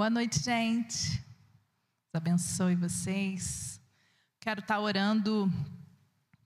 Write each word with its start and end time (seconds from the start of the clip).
Boa 0.00 0.08
noite, 0.08 0.42
gente. 0.42 1.10
Deus 1.10 2.14
abençoe 2.14 2.74
vocês. 2.74 3.78
Quero 4.40 4.60
estar 4.60 4.80
orando 4.80 5.52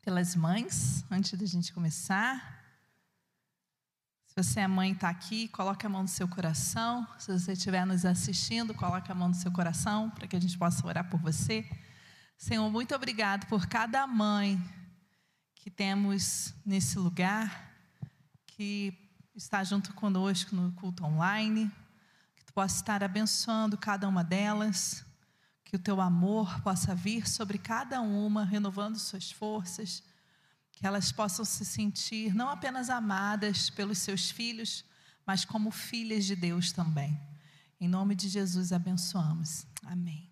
pelas 0.02 0.34
mães 0.34 1.04
antes 1.08 1.38
da 1.38 1.46
gente 1.46 1.72
começar. 1.72 2.64
Se 4.26 4.34
você 4.34 4.58
é 4.58 4.66
mãe 4.66 4.90
está 4.90 5.08
aqui, 5.08 5.46
coloque 5.46 5.86
a 5.86 5.88
mão 5.88 6.02
no 6.02 6.08
seu 6.08 6.26
coração. 6.26 7.06
Se 7.16 7.30
você 7.30 7.52
estiver 7.52 7.86
nos 7.86 8.04
assistindo, 8.04 8.74
coloque 8.74 9.12
a 9.12 9.14
mão 9.14 9.28
no 9.28 9.34
seu 9.36 9.52
coração 9.52 10.10
para 10.10 10.26
que 10.26 10.34
a 10.34 10.40
gente 10.40 10.58
possa 10.58 10.84
orar 10.84 11.08
por 11.08 11.20
você. 11.20 11.64
Senhor, 12.36 12.68
muito 12.68 12.92
obrigado 12.92 13.46
por 13.46 13.68
cada 13.68 14.04
mãe 14.04 14.60
que 15.54 15.70
temos 15.70 16.52
nesse 16.66 16.98
lugar, 16.98 17.72
que 18.48 18.92
está 19.32 19.62
junto 19.62 19.94
conosco 19.94 20.56
no 20.56 20.72
culto 20.72 21.04
online 21.04 21.70
possa 22.54 22.76
estar 22.76 23.02
abençoando 23.02 23.76
cada 23.76 24.08
uma 24.08 24.22
delas, 24.22 25.04
que 25.64 25.74
o 25.74 25.78
teu 25.78 26.00
amor 26.00 26.60
possa 26.62 26.94
vir 26.94 27.28
sobre 27.28 27.58
cada 27.58 28.00
uma, 28.00 28.44
renovando 28.44 28.96
suas 28.96 29.32
forças, 29.32 30.02
que 30.70 30.86
elas 30.86 31.10
possam 31.10 31.44
se 31.44 31.64
sentir 31.64 32.34
não 32.34 32.48
apenas 32.48 32.88
amadas 32.88 33.70
pelos 33.70 33.98
seus 33.98 34.30
filhos, 34.30 34.84
mas 35.26 35.44
como 35.44 35.70
filhas 35.70 36.24
de 36.24 36.36
Deus 36.36 36.70
também. 36.70 37.20
Em 37.80 37.88
nome 37.88 38.14
de 38.14 38.28
Jesus 38.28 38.72
abençoamos. 38.72 39.66
Amém. 39.84 40.30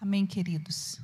Amém, 0.00 0.26
queridos. 0.26 1.00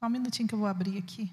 Só 0.00 0.06
um 0.06 0.08
minutinho 0.08 0.48
que 0.48 0.54
eu 0.54 0.58
vou 0.58 0.66
abrir 0.66 0.96
aqui. 0.96 1.30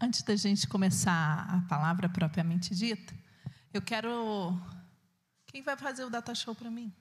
Antes 0.00 0.22
da 0.22 0.36
gente 0.36 0.68
começar 0.68 1.48
a 1.50 1.60
palavra 1.68 2.08
propriamente 2.08 2.72
dita, 2.76 3.12
eu 3.74 3.82
quero. 3.82 4.56
Quem 5.46 5.62
vai 5.62 5.76
fazer 5.76 6.04
o 6.04 6.10
data 6.10 6.32
show 6.32 6.54
para 6.54 6.70
mim? 6.70 6.94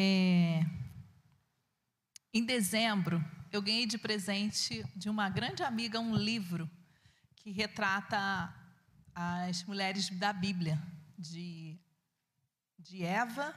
É, 0.00 0.64
em 2.32 2.44
dezembro, 2.44 3.20
eu 3.50 3.60
ganhei 3.60 3.84
de 3.84 3.98
presente 3.98 4.84
de 4.94 5.10
uma 5.10 5.28
grande 5.28 5.64
amiga 5.64 5.98
um 5.98 6.14
livro 6.14 6.70
que 7.34 7.50
retrata 7.50 8.54
as 9.12 9.64
mulheres 9.64 10.08
da 10.10 10.32
Bíblia, 10.32 10.80
de, 11.18 11.76
de 12.78 13.02
Eva, 13.02 13.52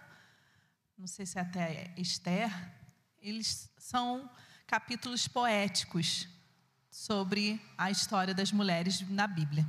não 0.97 1.05
sei 1.05 1.27
se 1.27 1.37
é 1.37 1.41
até 1.41 1.93
Esther. 1.95 2.51
Eles 3.19 3.71
são 3.77 4.27
capítulos 4.65 5.27
poéticos 5.27 6.27
sobre 6.89 7.61
a 7.77 7.91
história 7.91 8.33
das 8.33 8.51
mulheres 8.51 8.99
na 9.11 9.27
Bíblia. 9.27 9.63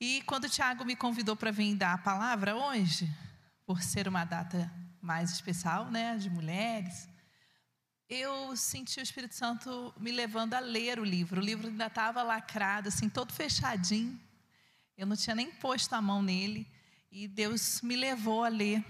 E 0.00 0.22
quando 0.22 0.44
o 0.44 0.48
Tiago 0.48 0.82
me 0.86 0.96
convidou 0.96 1.36
para 1.36 1.50
vir 1.50 1.76
dar 1.76 1.92
a 1.92 1.98
palavra 1.98 2.56
hoje, 2.56 3.06
por 3.66 3.82
ser 3.82 4.08
uma 4.08 4.24
data 4.24 4.87
mais 5.08 5.32
especial, 5.32 5.90
né, 5.90 6.18
de 6.18 6.28
mulheres, 6.28 7.08
eu 8.10 8.54
senti 8.54 9.00
o 9.00 9.02
Espírito 9.02 9.34
Santo 9.34 9.94
me 9.98 10.12
levando 10.12 10.52
a 10.52 10.60
ler 10.60 11.00
o 11.00 11.04
livro. 11.04 11.40
O 11.40 11.44
livro 11.44 11.68
ainda 11.68 11.86
estava 11.86 12.22
lacrado, 12.22 12.88
assim, 12.88 13.08
todo 13.08 13.32
fechadinho. 13.32 14.20
Eu 14.98 15.06
não 15.06 15.16
tinha 15.16 15.34
nem 15.34 15.50
posto 15.50 15.94
a 15.94 16.02
mão 16.02 16.20
nele. 16.20 16.66
E 17.10 17.26
Deus 17.26 17.80
me 17.80 17.96
levou 17.96 18.44
a 18.44 18.48
ler. 18.48 18.84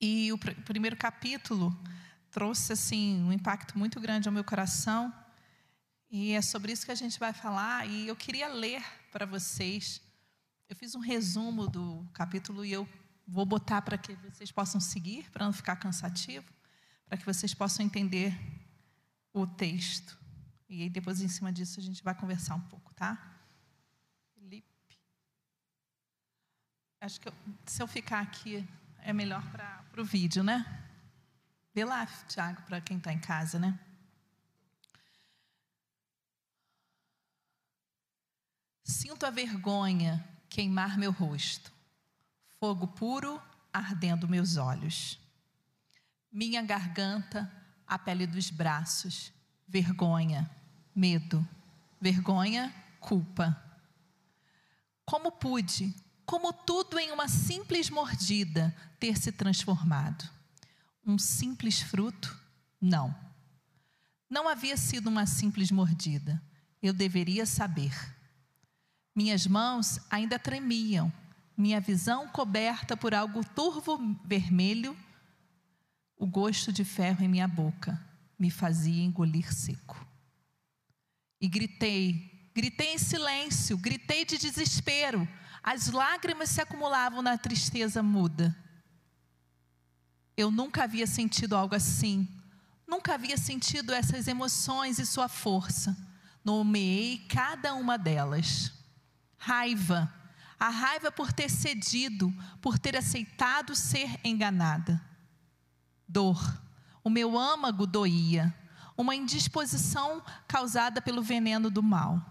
E 0.00 0.32
o 0.32 0.38
pr 0.38 0.50
primeiro 0.64 0.96
capítulo 0.96 1.76
trouxe, 2.28 2.72
assim, 2.72 3.22
um 3.22 3.32
impacto 3.32 3.78
muito 3.78 4.00
grande 4.00 4.28
ao 4.28 4.34
meu 4.34 4.42
coração. 4.42 5.14
E 6.10 6.32
é 6.32 6.42
sobre 6.42 6.72
isso 6.72 6.84
que 6.84 6.92
a 6.92 7.00
gente 7.02 7.16
vai 7.18 7.32
falar. 7.32 7.86
E 7.88 8.08
eu 8.08 8.16
queria 8.16 8.48
ler 8.48 8.84
para 9.12 9.24
vocês. 9.24 10.00
Eu 10.68 10.74
fiz 10.74 10.96
um 10.96 11.00
resumo 11.00 11.68
do 11.68 12.04
capítulo 12.12 12.64
e 12.64 12.72
eu 12.72 12.88
vou 13.26 13.44
botar 13.44 13.82
para 13.82 13.98
que 13.98 14.14
vocês 14.14 14.52
possam 14.52 14.80
seguir, 14.80 15.30
para 15.30 15.44
não 15.44 15.52
ficar 15.52 15.76
cansativo, 15.76 16.46
para 17.06 17.18
que 17.18 17.24
vocês 17.24 17.52
possam 17.52 17.84
entender 17.84 18.38
o 19.32 19.46
texto. 19.46 20.18
E 20.68 20.82
aí 20.82 20.90
depois 20.90 21.20
em 21.20 21.28
cima 21.28 21.52
disso 21.52 21.80
a 21.80 21.82
gente 21.82 22.02
vai 22.02 22.14
conversar 22.14 22.54
um 22.54 22.60
pouco, 22.60 22.94
tá? 22.94 23.18
Felipe. 24.34 24.98
Acho 27.00 27.20
que 27.20 27.28
eu, 27.28 27.34
se 27.64 27.82
eu 27.82 27.86
ficar 27.86 28.20
aqui 28.20 28.66
é 28.98 29.12
melhor 29.12 29.42
para 29.50 30.00
o 30.00 30.04
vídeo, 30.04 30.42
né? 30.42 30.82
Vê 31.74 31.84
lá, 31.84 32.06
Tiago, 32.28 32.62
para 32.62 32.80
quem 32.80 32.96
está 32.96 33.12
em 33.12 33.18
casa, 33.18 33.58
né? 33.58 33.78
Sinto 38.82 39.26
a 39.26 39.30
vergonha 39.30 40.26
queimar 40.48 40.96
meu 40.96 41.12
rosto, 41.12 41.72
fogo 42.58 42.86
puro 42.88 43.40
ardendo 43.72 44.28
meus 44.28 44.56
olhos. 44.56 45.18
Minha 46.32 46.62
garganta, 46.62 47.50
a 47.86 47.98
pele 47.98 48.26
dos 48.26 48.50
braços, 48.50 49.32
vergonha, 49.68 50.50
medo, 50.94 51.46
vergonha, 52.00 52.74
culpa. 53.00 53.62
Como 55.04 55.30
pude, 55.30 55.94
como 56.24 56.52
tudo 56.52 56.98
em 56.98 57.12
uma 57.12 57.28
simples 57.28 57.90
mordida, 57.90 58.74
ter 58.98 59.16
se 59.16 59.30
transformado? 59.30 60.28
Um 61.06 61.18
simples 61.18 61.80
fruto? 61.80 62.36
Não. 62.80 63.14
Não 64.28 64.48
havia 64.48 64.76
sido 64.76 65.08
uma 65.08 65.26
simples 65.26 65.70
mordida. 65.70 66.42
Eu 66.82 66.92
deveria 66.92 67.46
saber. 67.46 67.94
Minhas 69.14 69.46
mãos 69.46 70.00
ainda 70.10 70.38
tremiam, 70.38 71.12
minha 71.56 71.80
visão 71.80 72.28
coberta 72.28 72.96
por 72.96 73.14
algo 73.14 73.44
turvo 73.44 73.98
vermelho, 74.24 74.96
o 76.16 76.26
gosto 76.26 76.72
de 76.72 76.84
ferro 76.84 77.24
em 77.24 77.28
minha 77.28 77.48
boca 77.48 78.00
me 78.38 78.50
fazia 78.50 79.02
engolir 79.02 79.52
seco. 79.52 80.06
E 81.40 81.48
gritei, 81.48 82.50
gritei 82.54 82.94
em 82.94 82.98
silêncio, 82.98 83.76
gritei 83.76 84.24
de 84.24 84.38
desespero. 84.38 85.26
As 85.62 85.88
lágrimas 85.88 86.50
se 86.50 86.60
acumulavam 86.60 87.22
na 87.22 87.36
tristeza 87.36 88.02
muda. 88.02 88.56
Eu 90.36 90.50
nunca 90.50 90.84
havia 90.84 91.06
sentido 91.06 91.56
algo 91.56 91.74
assim. 91.74 92.28
Nunca 92.86 93.14
havia 93.14 93.36
sentido 93.36 93.92
essas 93.92 94.28
emoções 94.28 94.98
e 94.98 95.06
sua 95.06 95.28
força. 95.28 95.96
Nomeei 96.44 97.18
cada 97.28 97.74
uma 97.74 97.98
delas 97.98 98.72
raiva. 99.36 100.12
A 100.58 100.70
raiva 100.70 101.12
por 101.12 101.32
ter 101.32 101.50
cedido, 101.50 102.32
por 102.60 102.78
ter 102.78 102.96
aceitado 102.96 103.74
ser 103.76 104.18
enganada. 104.24 105.02
Dor. 106.08 106.62
O 107.04 107.10
meu 107.10 107.38
âmago 107.38 107.86
doía. 107.86 108.54
Uma 108.96 109.14
indisposição 109.14 110.22
causada 110.48 111.02
pelo 111.02 111.22
veneno 111.22 111.70
do 111.70 111.82
mal. 111.82 112.24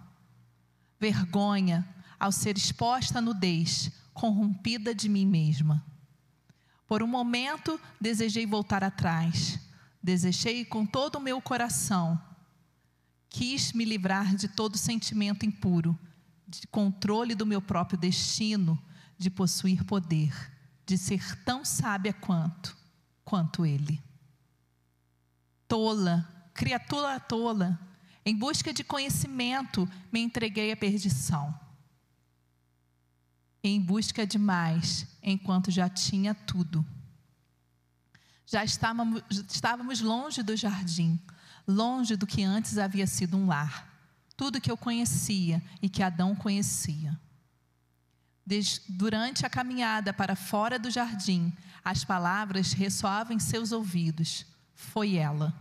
Vergonha 0.99 1.87
ao 2.19 2.31
ser 2.31 2.57
exposta 2.57 3.19
à 3.19 3.21
nudez, 3.21 3.91
corrompida 4.13 4.95
de 4.95 5.07
mim 5.07 5.25
mesma. 5.25 5.85
Por 6.87 7.03
um 7.03 7.07
momento 7.07 7.79
desejei 8.01 8.45
voltar 8.45 8.83
atrás. 8.83 9.59
Desejei 10.01 10.65
com 10.65 10.85
todo 10.85 11.17
o 11.17 11.21
meu 11.21 11.41
coração. 11.41 12.19
Quis 13.29 13.73
me 13.73 13.85
livrar 13.85 14.35
de 14.35 14.47
todo 14.47 14.77
sentimento 14.77 15.45
impuro 15.45 15.97
de 16.61 16.67
controle 16.67 17.35
do 17.35 17.45
meu 17.45 17.61
próprio 17.61 17.97
destino, 17.97 18.81
de 19.17 19.29
possuir 19.29 19.83
poder, 19.83 20.33
de 20.85 20.97
ser 20.97 21.43
tão 21.43 21.63
sábia 21.63 22.13
quanto, 22.13 22.75
quanto 23.23 23.65
ele. 23.65 24.01
Tola, 25.67 26.27
criatura 26.53 27.19
tola, 27.19 27.79
em 28.25 28.35
busca 28.35 28.73
de 28.73 28.83
conhecimento, 28.83 29.89
me 30.11 30.19
entreguei 30.19 30.71
à 30.71 30.77
perdição. 30.77 31.57
Em 33.63 33.81
busca 33.81 34.27
de 34.27 34.37
mais, 34.37 35.07
enquanto 35.23 35.71
já 35.71 35.89
tinha 35.89 36.33
tudo. 36.35 36.85
Já 38.45 38.63
estávamos, 38.63 39.23
estávamos 39.49 40.01
longe 40.01 40.43
do 40.43 40.55
jardim, 40.55 41.19
longe 41.67 42.15
do 42.15 42.27
que 42.27 42.43
antes 42.43 42.77
havia 42.77 43.07
sido 43.07 43.37
um 43.37 43.47
lar 43.47 43.94
tudo 44.37 44.61
que 44.61 44.69
eu 44.69 44.77
conhecia 44.77 45.61
e 45.81 45.89
que 45.89 46.03
Adão 46.03 46.35
conhecia. 46.35 47.19
Durante 48.87 49.45
a 49.45 49.49
caminhada 49.49 50.13
para 50.13 50.35
fora 50.35 50.77
do 50.77 50.91
jardim, 50.91 51.51
as 51.83 52.03
palavras 52.03 52.73
ressoavam 52.73 53.35
em 53.35 53.39
seus 53.39 53.71
ouvidos. 53.71 54.45
Foi 54.75 55.15
ela. 55.15 55.53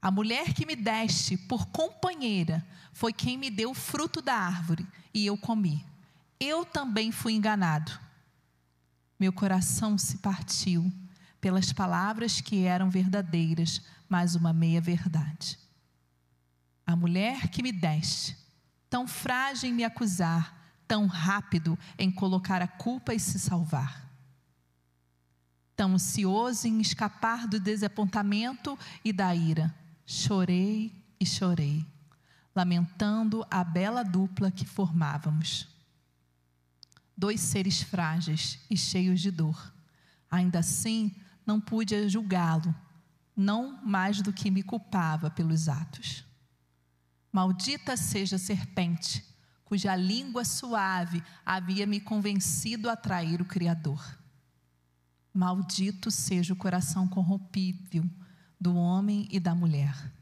A 0.00 0.10
mulher 0.10 0.52
que 0.52 0.66
me 0.66 0.76
deste 0.76 1.36
por 1.36 1.66
companheira 1.66 2.64
foi 2.92 3.12
quem 3.12 3.38
me 3.38 3.50
deu 3.50 3.70
o 3.70 3.74
fruto 3.74 4.20
da 4.20 4.34
árvore 4.34 4.86
e 5.14 5.24
eu 5.26 5.36
comi. 5.36 5.84
Eu 6.38 6.64
também 6.64 7.12
fui 7.12 7.34
enganado. 7.34 7.98
Meu 9.18 9.32
coração 9.32 9.96
se 9.96 10.18
partiu 10.18 10.92
pelas 11.40 11.72
palavras 11.72 12.40
que 12.40 12.64
eram 12.64 12.90
verdadeiras, 12.90 13.80
mas 14.08 14.34
uma 14.34 14.52
meia-verdade. 14.52 15.58
A 16.86 16.96
mulher 16.96 17.48
que 17.48 17.62
me 17.62 17.72
deste, 17.72 18.36
tão 18.90 19.06
frágil 19.06 19.70
em 19.70 19.72
me 19.72 19.84
acusar, 19.84 20.62
tão 20.86 21.06
rápido 21.06 21.78
em 21.98 22.10
colocar 22.10 22.60
a 22.60 22.68
culpa 22.68 23.14
e 23.14 23.18
se 23.18 23.38
salvar. 23.38 24.10
Tão 25.74 25.94
ansioso 25.94 26.66
em 26.68 26.80
escapar 26.80 27.48
do 27.48 27.58
desapontamento 27.58 28.78
e 29.02 29.12
da 29.12 29.34
ira, 29.34 29.74
chorei 30.04 30.92
e 31.18 31.24
chorei, 31.24 31.86
lamentando 32.54 33.46
a 33.50 33.64
bela 33.64 34.02
dupla 34.02 34.50
que 34.50 34.66
formávamos. 34.66 35.66
Dois 37.16 37.40
seres 37.40 37.80
frágeis 37.80 38.58
e 38.68 38.76
cheios 38.76 39.20
de 39.20 39.30
dor. 39.30 39.72
Ainda 40.30 40.58
assim, 40.58 41.14
não 41.46 41.60
pude 41.60 42.08
julgá-lo, 42.08 42.74
não 43.34 43.82
mais 43.82 44.20
do 44.20 44.32
que 44.32 44.50
me 44.50 44.62
culpava 44.62 45.30
pelos 45.30 45.68
atos. 45.68 46.24
Maldita 47.32 47.96
seja 47.96 48.36
a 48.36 48.38
serpente, 48.38 49.24
cuja 49.64 49.96
língua 49.96 50.44
suave 50.44 51.22
havia 51.46 51.86
me 51.86 51.98
convencido 51.98 52.90
a 52.90 52.94
trair 52.94 53.40
o 53.40 53.46
Criador. 53.46 54.18
Maldito 55.32 56.10
seja 56.10 56.52
o 56.52 56.56
coração 56.56 57.08
corrompível 57.08 58.04
do 58.60 58.76
homem 58.76 59.26
e 59.30 59.40
da 59.40 59.54
mulher. 59.54 60.12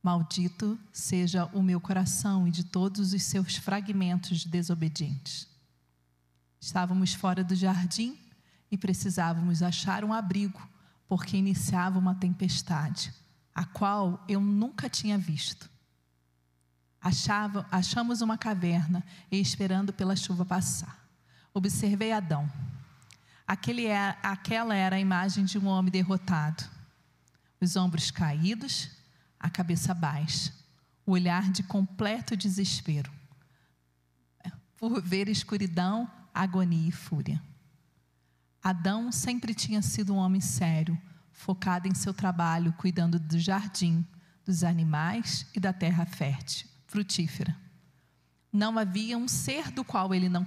Maldito 0.00 0.78
seja 0.92 1.46
o 1.46 1.60
meu 1.60 1.80
coração 1.80 2.46
e 2.46 2.52
de 2.52 2.62
todos 2.62 3.12
os 3.12 3.24
seus 3.24 3.56
fragmentos 3.56 4.44
desobedientes. 4.44 5.48
Estávamos 6.60 7.14
fora 7.14 7.42
do 7.42 7.56
jardim 7.56 8.16
e 8.70 8.78
precisávamos 8.78 9.60
achar 9.60 10.04
um 10.04 10.12
abrigo, 10.12 10.62
porque 11.08 11.36
iniciava 11.36 11.98
uma 11.98 12.14
tempestade, 12.14 13.12
a 13.52 13.64
qual 13.64 14.24
eu 14.28 14.40
nunca 14.40 14.88
tinha 14.88 15.18
visto. 15.18 15.68
Achava, 17.06 17.64
achamos 17.70 18.20
uma 18.20 18.36
caverna 18.36 19.00
e 19.30 19.40
esperando 19.40 19.92
pela 19.92 20.16
chuva 20.16 20.44
passar. 20.44 21.06
Observei 21.54 22.10
Adão. 22.10 22.50
Aquele 23.46 23.86
é, 23.86 24.18
aquela 24.24 24.74
era 24.74 24.96
a 24.96 24.98
imagem 24.98 25.44
de 25.44 25.56
um 25.56 25.66
homem 25.66 25.88
derrotado. 25.88 26.64
Os 27.60 27.76
ombros 27.76 28.10
caídos, 28.10 28.90
a 29.38 29.48
cabeça 29.48 29.94
baixa, 29.94 30.52
o 31.06 31.12
olhar 31.12 31.48
de 31.52 31.62
completo 31.62 32.36
desespero. 32.36 33.12
Por 34.76 35.00
ver 35.00 35.28
escuridão, 35.28 36.10
agonia 36.34 36.88
e 36.88 36.90
fúria. 36.90 37.40
Adão 38.60 39.12
sempre 39.12 39.54
tinha 39.54 39.80
sido 39.80 40.12
um 40.12 40.18
homem 40.18 40.40
sério, 40.40 41.00
focado 41.30 41.86
em 41.86 41.94
seu 41.94 42.12
trabalho, 42.12 42.72
cuidando 42.72 43.16
do 43.20 43.38
jardim, 43.38 44.04
dos 44.44 44.64
animais 44.64 45.46
e 45.54 45.60
da 45.60 45.72
terra 45.72 46.04
fértil 46.04 46.74
frutífera. 46.86 47.56
Não 48.52 48.78
havia 48.78 49.18
um 49.18 49.28
ser 49.28 49.70
do 49.70 49.84
qual 49.84 50.14
ele 50.14 50.28
não 50.28 50.46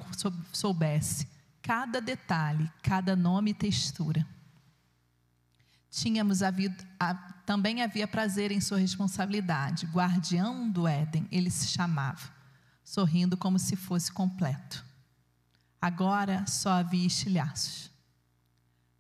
soubesse 0.52 1.28
cada 1.62 2.02
detalhe, 2.02 2.70
cada 2.82 3.16
nome 3.16 3.52
e 3.52 3.54
textura. 3.54 4.26
Tínhamos 5.92 6.42
havido, 6.42 6.76
também 7.46 7.82
havia 7.82 8.08
prazer 8.08 8.52
em 8.52 8.62
sua 8.62 8.78
responsabilidade, 8.78 9.86
guardião 9.88 10.70
do 10.70 10.88
Éden, 10.88 11.28
ele 11.32 11.50
se 11.50 11.68
chamava, 11.68 12.32
sorrindo 12.84 13.36
como 13.36 13.60
se 13.60 13.76
fosse 13.76 14.12
completo. 14.12 14.86
Agora 15.82 16.46
só 16.48 16.72
havia 16.72 17.08
estilhaços. 17.08 17.90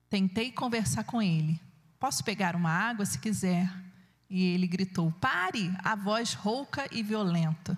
Tentei 0.09 0.51
conversar 0.51 1.03
com 1.03 1.21
ele. 1.21 1.59
Posso 2.00 2.24
pegar 2.24 2.56
uma 2.56 2.71
água 2.71 3.06
se 3.06 3.19
quiser? 3.19 3.69
E 4.30 4.44
ele 4.44 4.68
gritou: 4.68 5.12
Pare! 5.14 5.74
A 5.84 5.96
voz 5.96 6.34
rouca 6.34 6.88
e 6.92 7.02
violenta. 7.02 7.78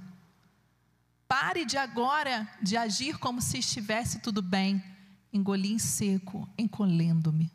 Pare 1.27 1.63
de 1.63 1.77
agora 1.77 2.45
de 2.61 2.75
agir 2.75 3.17
como 3.17 3.41
se 3.41 3.59
estivesse 3.59 4.19
tudo 4.19 4.41
bem. 4.41 4.83
Engoli 5.31 5.71
em 5.71 5.79
seco, 5.79 6.47
encolhendo-me. 6.57 7.49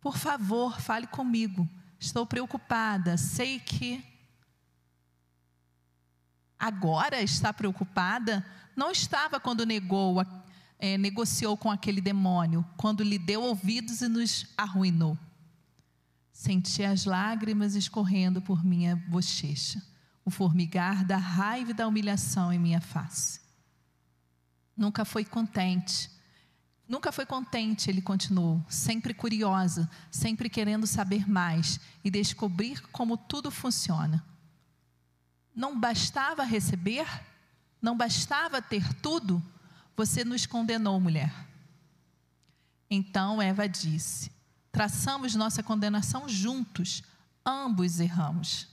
Por 0.00 0.16
favor, 0.16 0.80
fale 0.80 1.06
comigo. 1.06 1.68
Estou 2.00 2.26
preocupada. 2.26 3.16
Sei 3.16 3.60
que. 3.60 4.04
Agora 6.58 7.22
está 7.22 7.52
preocupada? 7.52 8.44
Não 8.74 8.90
estava 8.90 9.38
quando 9.38 9.64
negou, 9.64 10.24
é, 10.80 10.98
negociou 10.98 11.56
com 11.56 11.70
aquele 11.70 12.00
demônio, 12.00 12.66
quando 12.76 13.04
lhe 13.04 13.18
deu 13.18 13.42
ouvidos 13.42 14.00
e 14.00 14.08
nos 14.08 14.46
arruinou. 14.56 15.16
Senti 16.38 16.84
as 16.84 17.04
lágrimas 17.04 17.74
escorrendo 17.74 18.40
por 18.40 18.64
minha 18.64 18.94
bochecha, 18.94 19.82
o 20.24 20.30
formigar 20.30 21.04
da 21.04 21.16
raiva 21.16 21.72
e 21.72 21.74
da 21.74 21.88
humilhação 21.88 22.52
em 22.52 22.60
minha 22.60 22.80
face. 22.80 23.40
Nunca 24.76 25.04
foi 25.04 25.24
contente. 25.24 26.08
Nunca 26.88 27.10
foi 27.10 27.26
contente, 27.26 27.90
ele 27.90 28.00
continuou, 28.00 28.64
sempre 28.68 29.12
curiosa, 29.12 29.90
sempre 30.12 30.48
querendo 30.48 30.86
saber 30.86 31.28
mais 31.28 31.80
e 32.04 32.10
descobrir 32.10 32.82
como 32.92 33.16
tudo 33.16 33.50
funciona. 33.50 34.24
Não 35.52 35.76
bastava 35.76 36.44
receber? 36.44 37.08
Não 37.82 37.96
bastava 37.96 38.62
ter 38.62 38.94
tudo? 39.02 39.42
Você 39.96 40.24
nos 40.24 40.46
condenou, 40.46 41.00
mulher. 41.00 41.34
Então 42.88 43.42
Eva 43.42 43.68
disse: 43.68 44.37
traçamos 44.78 45.34
nossa 45.34 45.60
condenação 45.60 46.28
juntos, 46.28 47.02
ambos 47.44 47.98
erramos. 47.98 48.68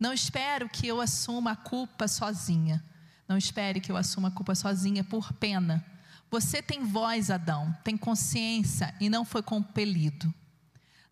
Não 0.00 0.10
espero 0.10 0.70
que 0.70 0.86
eu 0.86 1.02
assuma 1.02 1.50
a 1.50 1.56
culpa 1.56 2.08
sozinha. 2.08 2.82
Não 3.28 3.36
espere 3.36 3.78
que 3.78 3.92
eu 3.92 3.96
assuma 3.98 4.28
a 4.28 4.30
culpa 4.30 4.54
sozinha 4.54 5.04
por 5.04 5.34
pena. 5.34 5.84
Você 6.30 6.62
tem 6.62 6.82
voz, 6.82 7.30
Adão, 7.30 7.76
tem 7.84 7.94
consciência 7.94 8.94
e 8.98 9.10
não 9.10 9.22
foi 9.22 9.42
compelido. 9.42 10.32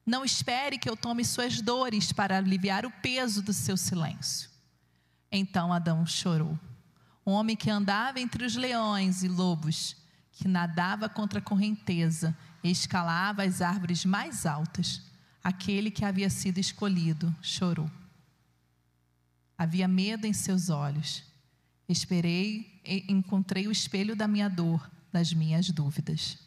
Não 0.06 0.24
espere 0.24 0.78
que 0.78 0.88
eu 0.88 0.96
tome 0.96 1.22
suas 1.22 1.60
dores 1.60 2.10
para 2.10 2.38
aliviar 2.38 2.86
o 2.86 2.90
peso 2.90 3.42
do 3.42 3.52
seu 3.52 3.76
silêncio. 3.76 4.48
Então 5.30 5.70
Adão 5.70 6.06
chorou. 6.06 6.58
Um 7.26 7.32
homem 7.32 7.54
que 7.54 7.68
andava 7.68 8.18
entre 8.18 8.46
os 8.46 8.56
leões 8.56 9.22
e 9.22 9.28
lobos, 9.28 9.94
que 10.32 10.48
nadava 10.48 11.06
contra 11.06 11.38
a 11.38 11.42
correnteza 11.42 12.34
escalava 12.70 13.42
as 13.42 13.60
árvores 13.60 14.04
mais 14.04 14.46
altas. 14.46 15.02
Aquele 15.42 15.90
que 15.90 16.04
havia 16.04 16.30
sido 16.30 16.58
escolhido 16.58 17.34
chorou. 17.42 17.90
Havia 19.56 19.86
medo 19.86 20.26
em 20.26 20.32
seus 20.32 20.70
olhos. 20.70 21.22
Esperei 21.86 22.80
e 22.84 23.04
encontrei 23.12 23.68
o 23.68 23.72
espelho 23.72 24.16
da 24.16 24.26
minha 24.26 24.48
dor, 24.48 24.90
das 25.12 25.34
minhas 25.34 25.70
dúvidas. 25.70 26.38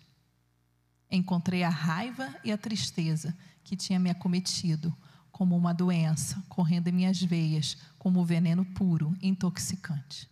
Encontrei 1.09 1.63
a 1.63 1.69
raiva 1.69 2.35
e 2.43 2.51
a 2.51 2.57
tristeza 2.57 3.37
que 3.63 3.75
tinha 3.75 3.99
me 3.99 4.09
acometido, 4.09 4.95
como 5.31 5.55
uma 5.55 5.73
doença, 5.73 6.43
correndo 6.49 6.87
em 6.87 6.91
minhas 6.91 7.21
veias, 7.21 7.77
como 7.99 8.25
veneno 8.25 8.65
puro, 8.65 9.15
intoxicante. 9.21 10.27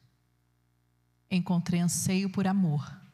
Encontrei 1.29 1.79
anseio 1.79 2.29
por 2.29 2.47
amor 2.47 3.04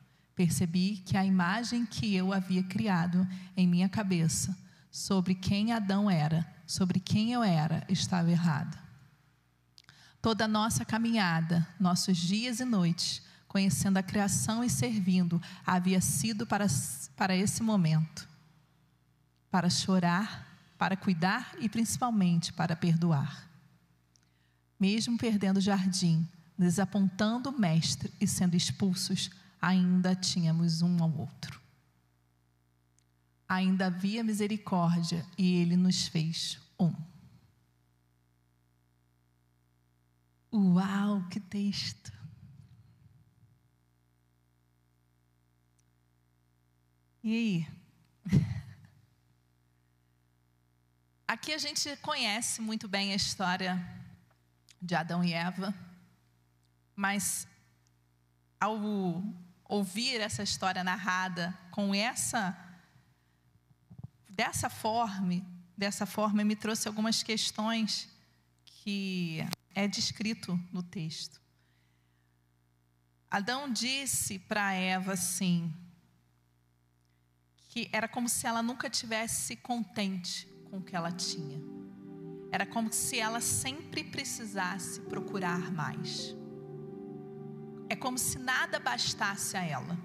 percebi 0.41 0.98
que 1.05 1.15
a 1.15 1.24
imagem 1.24 1.86
que 1.86 2.15
eu 2.15 2.33
havia 2.33 2.63
criado 2.63 3.27
em 3.55 3.67
minha 3.67 3.88
cabeça 3.88 4.57
sobre 4.89 5.36
quem 5.36 5.71
Adão 5.71 6.10
era, 6.10 6.51
sobre 6.65 7.00
quem 7.00 7.31
eu 7.31 7.43
era, 7.43 7.86
estava 7.88 8.31
errada. 8.31 8.75
Toda 10.19 10.45
a 10.45 10.48
nossa 10.48 10.83
caminhada, 10.83 11.67
nossos 11.79 12.17
dias 12.17 12.60
e 12.60 12.65
noites, 12.65 13.21
conhecendo 13.48 13.98
a 13.98 14.03
criação 14.03 14.63
e 14.63 14.69
servindo, 14.69 15.39
havia 15.63 16.01
sido 16.01 16.48
para, 16.48 16.65
para 17.15 17.36
esse 17.36 17.62
momento 17.62 18.27
para 19.51 19.69
chorar, 19.69 20.48
para 20.75 20.98
cuidar 20.98 21.53
e 21.60 21.69
principalmente 21.69 22.51
para 22.51 22.75
perdoar. 22.75 23.48
Mesmo 24.79 25.19
perdendo 25.19 25.57
o 25.57 25.62
jardim, 25.62 26.27
desapontando 26.57 27.51
o 27.51 27.60
mestre 27.60 28.12
e 28.19 28.25
sendo 28.25 28.55
expulsos, 28.55 29.29
ainda 29.61 30.15
tínhamos 30.15 30.81
um 30.81 31.03
ao 31.03 31.11
outro. 31.11 31.61
Ainda 33.47 33.87
havia 33.87 34.23
misericórdia 34.23 35.25
e 35.37 35.55
ele 35.61 35.77
nos 35.77 36.07
fez 36.07 36.57
um. 36.79 36.93
Uau, 40.53 41.27
que 41.29 41.39
texto! 41.39 42.11
E 47.23 47.35
aí? 47.35 47.67
Aqui 51.27 51.53
a 51.53 51.57
gente 51.57 51.95
conhece 51.97 52.61
muito 52.61 52.87
bem 52.87 53.13
a 53.13 53.15
história 53.15 53.79
de 54.81 54.95
Adão 54.95 55.23
e 55.23 55.33
Eva, 55.33 55.73
mas 56.95 57.47
ao 58.59 58.77
ouvir 59.71 60.19
essa 60.19 60.43
história 60.43 60.83
narrada 60.83 61.57
com 61.71 61.95
essa 61.95 62.57
dessa 64.29 64.69
forma, 64.69 65.41
dessa 65.77 66.05
forma 66.05 66.43
me 66.43 66.57
trouxe 66.57 66.89
algumas 66.89 67.23
questões 67.23 68.09
que 68.65 69.39
é 69.73 69.87
descrito 69.87 70.59
no 70.73 70.83
texto. 70.83 71.39
Adão 73.29 73.71
disse 73.71 74.39
para 74.39 74.73
Eva 74.73 75.13
assim, 75.13 75.73
que 77.69 77.89
era 77.93 78.09
como 78.09 78.27
se 78.27 78.45
ela 78.45 78.61
nunca 78.61 78.89
tivesse 78.89 79.55
contente 79.55 80.47
com 80.69 80.79
o 80.79 80.83
que 80.83 80.97
ela 80.97 81.13
tinha. 81.13 81.61
Era 82.51 82.65
como 82.65 82.91
se 82.91 83.17
ela 83.17 83.39
sempre 83.39 84.03
precisasse 84.03 84.99
procurar 85.01 85.71
mais. 85.71 86.40
É 87.91 87.95
como 88.03 88.17
se 88.17 88.39
nada 88.39 88.79
bastasse 88.79 89.57
a 89.57 89.65
ela. 89.65 89.98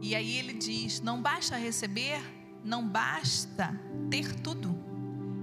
E 0.00 0.16
aí 0.16 0.38
ele 0.38 0.54
diz: 0.54 1.02
não 1.02 1.20
basta 1.20 1.54
receber, 1.58 2.18
não 2.64 2.88
basta 2.88 3.78
ter 4.10 4.34
tudo. 4.40 4.74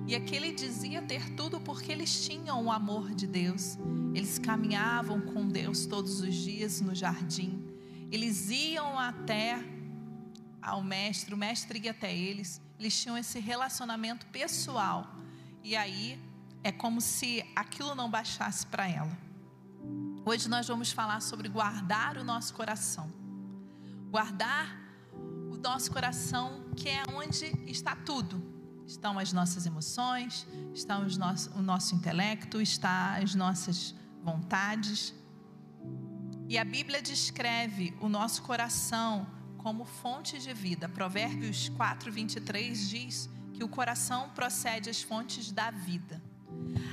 E 0.07 0.15
aqui 0.15 0.35
ele 0.35 0.51
dizia 0.51 1.03
ter 1.03 1.29
tudo 1.35 1.61
porque 1.61 1.91
eles 1.91 2.25
tinham 2.25 2.65
o 2.65 2.71
amor 2.71 3.13
de 3.13 3.27
Deus. 3.27 3.77
Eles 4.15 4.39
caminhavam 4.39 5.21
com 5.21 5.47
Deus 5.47 5.85
todos 5.85 6.19
os 6.19 6.33
dias 6.33 6.81
no 6.81 6.95
jardim. 6.95 7.63
Eles 8.11 8.49
iam 8.49 8.97
até 8.97 9.63
ao 10.59 10.81
mestre, 10.83 11.35
o 11.35 11.37
mestre 11.37 11.77
ia 11.77 11.91
até 11.91 12.11
eles. 12.11 12.59
Eles 12.79 12.99
tinham 12.99 13.15
esse 13.15 13.39
relacionamento 13.39 14.25
pessoal. 14.27 15.15
E 15.63 15.75
aí 15.75 16.19
é 16.63 16.71
como 16.71 16.99
se 16.99 17.45
aquilo 17.55 17.93
não 17.93 18.09
baixasse 18.09 18.65
para 18.65 18.89
ela. 18.89 19.24
Hoje 20.25 20.49
nós 20.49 20.67
vamos 20.67 20.91
falar 20.91 21.21
sobre 21.21 21.47
guardar 21.47 22.17
o 22.17 22.23
nosso 22.23 22.51
coração. 22.55 23.07
Guardar 24.09 24.75
o 25.51 25.57
nosso 25.57 25.91
coração, 25.91 26.65
que 26.75 26.89
é 26.89 27.03
onde 27.13 27.45
está 27.69 27.95
tudo 27.95 28.55
estão 28.87 29.17
as 29.17 29.33
nossas 29.33 29.65
emoções, 29.65 30.47
está 30.73 30.99
nosso, 30.99 31.51
o 31.57 31.61
nosso 31.61 31.95
intelecto, 31.95 32.61
está 32.61 33.17
as 33.17 33.33
nossas 33.33 33.95
vontades. 34.23 35.13
E 36.47 36.57
a 36.57 36.63
Bíblia 36.63 37.01
descreve 37.01 37.95
o 37.99 38.07
nosso 38.07 38.43
coração 38.43 39.27
como 39.57 39.85
fonte 39.85 40.37
de 40.39 40.53
vida. 40.53 40.87
Provérbios 40.87 41.69
4, 41.69 42.11
23 42.11 42.89
diz 42.89 43.29
que 43.53 43.63
o 43.63 43.67
coração 43.67 44.29
procede 44.29 44.89
às 44.89 45.01
fontes 45.01 45.51
da 45.51 45.71
vida. 45.71 46.21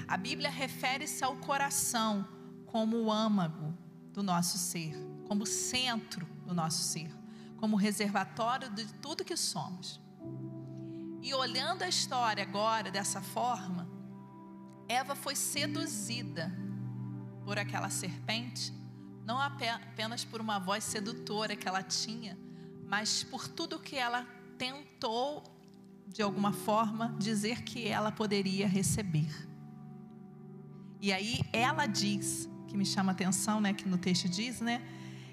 A 0.08 0.16
Bíblia 0.16 0.50
refere-se 0.50 1.22
ao 1.22 1.36
coração 1.36 2.26
como 2.72 2.96
o 2.96 3.12
âmago 3.12 3.76
do 4.14 4.22
nosso 4.22 4.56
ser, 4.56 4.96
como 5.28 5.44
centro 5.44 6.26
do 6.46 6.54
nosso 6.54 6.82
ser, 6.82 7.14
como 7.58 7.76
reservatório 7.76 8.70
de 8.70 8.86
tudo 8.94 9.24
que 9.24 9.36
somos. 9.36 10.00
E 11.20 11.34
olhando 11.34 11.82
a 11.82 11.88
história 11.88 12.42
agora 12.42 12.90
dessa 12.90 13.20
forma, 13.20 13.86
Eva 14.88 15.14
foi 15.14 15.36
seduzida 15.36 16.50
por 17.44 17.58
aquela 17.58 17.90
serpente, 17.90 18.72
não 19.24 19.38
apenas 19.38 20.24
por 20.24 20.40
uma 20.40 20.58
voz 20.58 20.82
sedutora 20.82 21.54
que 21.54 21.68
ela 21.68 21.82
tinha, 21.82 22.38
mas 22.86 23.22
por 23.22 23.46
tudo 23.46 23.78
que 23.78 23.96
ela 23.96 24.26
tentou, 24.56 25.44
de 26.08 26.22
alguma 26.22 26.52
forma, 26.52 27.14
dizer 27.18 27.62
que 27.62 27.86
ela 27.86 28.10
poderia 28.10 28.66
receber. 28.66 29.30
E 31.00 31.12
aí 31.12 31.40
ela 31.52 31.86
diz, 31.86 32.48
que 32.72 32.78
me 32.78 32.86
chama 32.86 33.12
a 33.12 33.14
atenção, 33.14 33.60
né, 33.60 33.74
que 33.74 33.86
no 33.86 33.98
texto 33.98 34.28
diz, 34.28 34.60
né, 34.62 34.82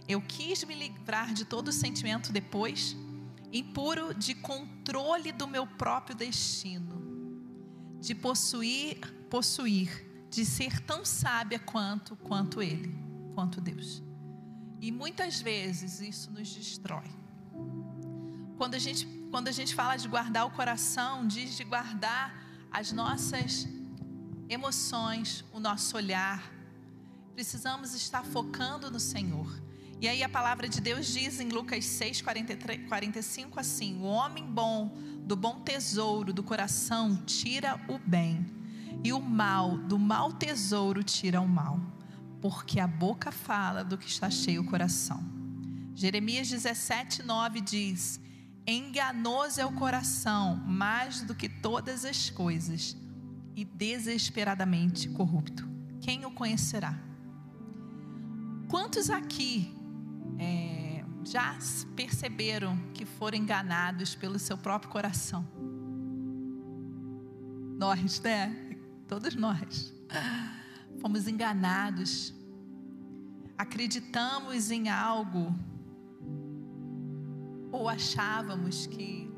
eu 0.07 0.21
quis 0.21 0.63
me 0.65 0.75
livrar 0.75 1.33
de 1.33 1.45
todo 1.45 1.71
sentimento 1.71 2.33
depois, 2.33 2.97
impuro 3.51 4.13
de 4.13 4.35
controle 4.35 5.31
do 5.31 5.47
meu 5.47 5.65
próprio 5.65 6.15
destino, 6.15 7.01
de 8.01 8.13
possuir, 8.13 8.99
possuir, 9.29 10.05
de 10.29 10.45
ser 10.45 10.81
tão 10.81 11.05
sábia 11.05 11.59
quanto 11.59 12.15
quanto 12.17 12.61
ele, 12.61 12.93
quanto 13.33 13.61
Deus. 13.61 14.03
E 14.81 14.91
muitas 14.91 15.41
vezes 15.41 16.01
isso 16.01 16.31
nos 16.31 16.53
destrói. 16.53 17.09
Quando 18.57 18.75
a 18.75 18.79
gente 18.79 19.07
quando 19.31 19.47
a 19.47 19.51
gente 19.51 19.75
fala 19.75 19.95
de 19.95 20.07
guardar 20.07 20.45
o 20.47 20.49
coração, 20.49 21.27
diz 21.27 21.55
de 21.55 21.63
guardar 21.63 22.33
as 22.71 22.91
nossas 22.91 23.67
emoções, 24.49 25.45
o 25.53 25.59
nosso 25.59 25.95
olhar. 25.95 26.58
Precisamos 27.39 27.93
estar 27.93 28.25
focando 28.25 28.91
no 28.91 28.99
Senhor. 28.99 29.49
E 30.01 30.09
aí 30.09 30.21
a 30.21 30.27
palavra 30.27 30.67
de 30.67 30.81
Deus 30.81 31.07
diz 31.07 31.39
em 31.39 31.47
Lucas 31.47 31.85
6, 31.85 32.21
43, 32.21 32.85
45 32.85 33.57
assim: 33.57 33.95
O 34.01 34.03
homem 34.03 34.43
bom, 34.43 34.93
do 35.21 35.37
bom 35.37 35.61
tesouro 35.61 36.33
do 36.33 36.43
coração, 36.43 37.15
tira 37.25 37.79
o 37.87 37.97
bem, 37.97 38.45
e 39.05 39.13
o 39.13 39.21
mal, 39.21 39.77
do 39.77 39.97
mau 39.97 40.33
tesouro, 40.33 41.01
tira 41.01 41.39
o 41.39 41.47
mal, 41.47 41.79
porque 42.41 42.77
a 42.77 42.85
boca 42.85 43.31
fala 43.31 43.85
do 43.85 43.97
que 43.97 44.09
está 44.09 44.29
cheio 44.29 44.61
o 44.61 44.65
coração. 44.65 45.23
Jeremias 45.95 46.49
17, 46.49 47.23
9 47.23 47.61
diz: 47.61 48.19
Enganoso 48.67 49.61
é 49.61 49.65
o 49.65 49.71
coração 49.71 50.57
mais 50.57 51.21
do 51.21 51.33
que 51.33 51.47
todas 51.47 52.03
as 52.03 52.29
coisas, 52.29 52.97
e 53.55 53.63
desesperadamente 53.63 55.07
corrupto. 55.07 55.65
Quem 56.01 56.25
o 56.25 56.31
conhecerá? 56.31 57.07
Quantos 58.69 59.09
aqui 59.09 59.75
é, 60.37 61.03
já 61.23 61.57
perceberam 61.95 62.77
que 62.93 63.03
foram 63.03 63.35
enganados 63.35 64.13
pelo 64.13 64.37
seu 64.37 64.55
próprio 64.55 64.91
coração? 64.91 65.43
Nós, 67.79 68.21
né? 68.21 68.77
Todos 69.07 69.33
nós. 69.33 69.91
Fomos 71.01 71.27
enganados. 71.27 72.31
Acreditamos 73.57 74.69
em 74.69 74.87
algo 74.87 75.51
ou 77.71 77.89
achávamos 77.89 78.85
que 78.85 79.33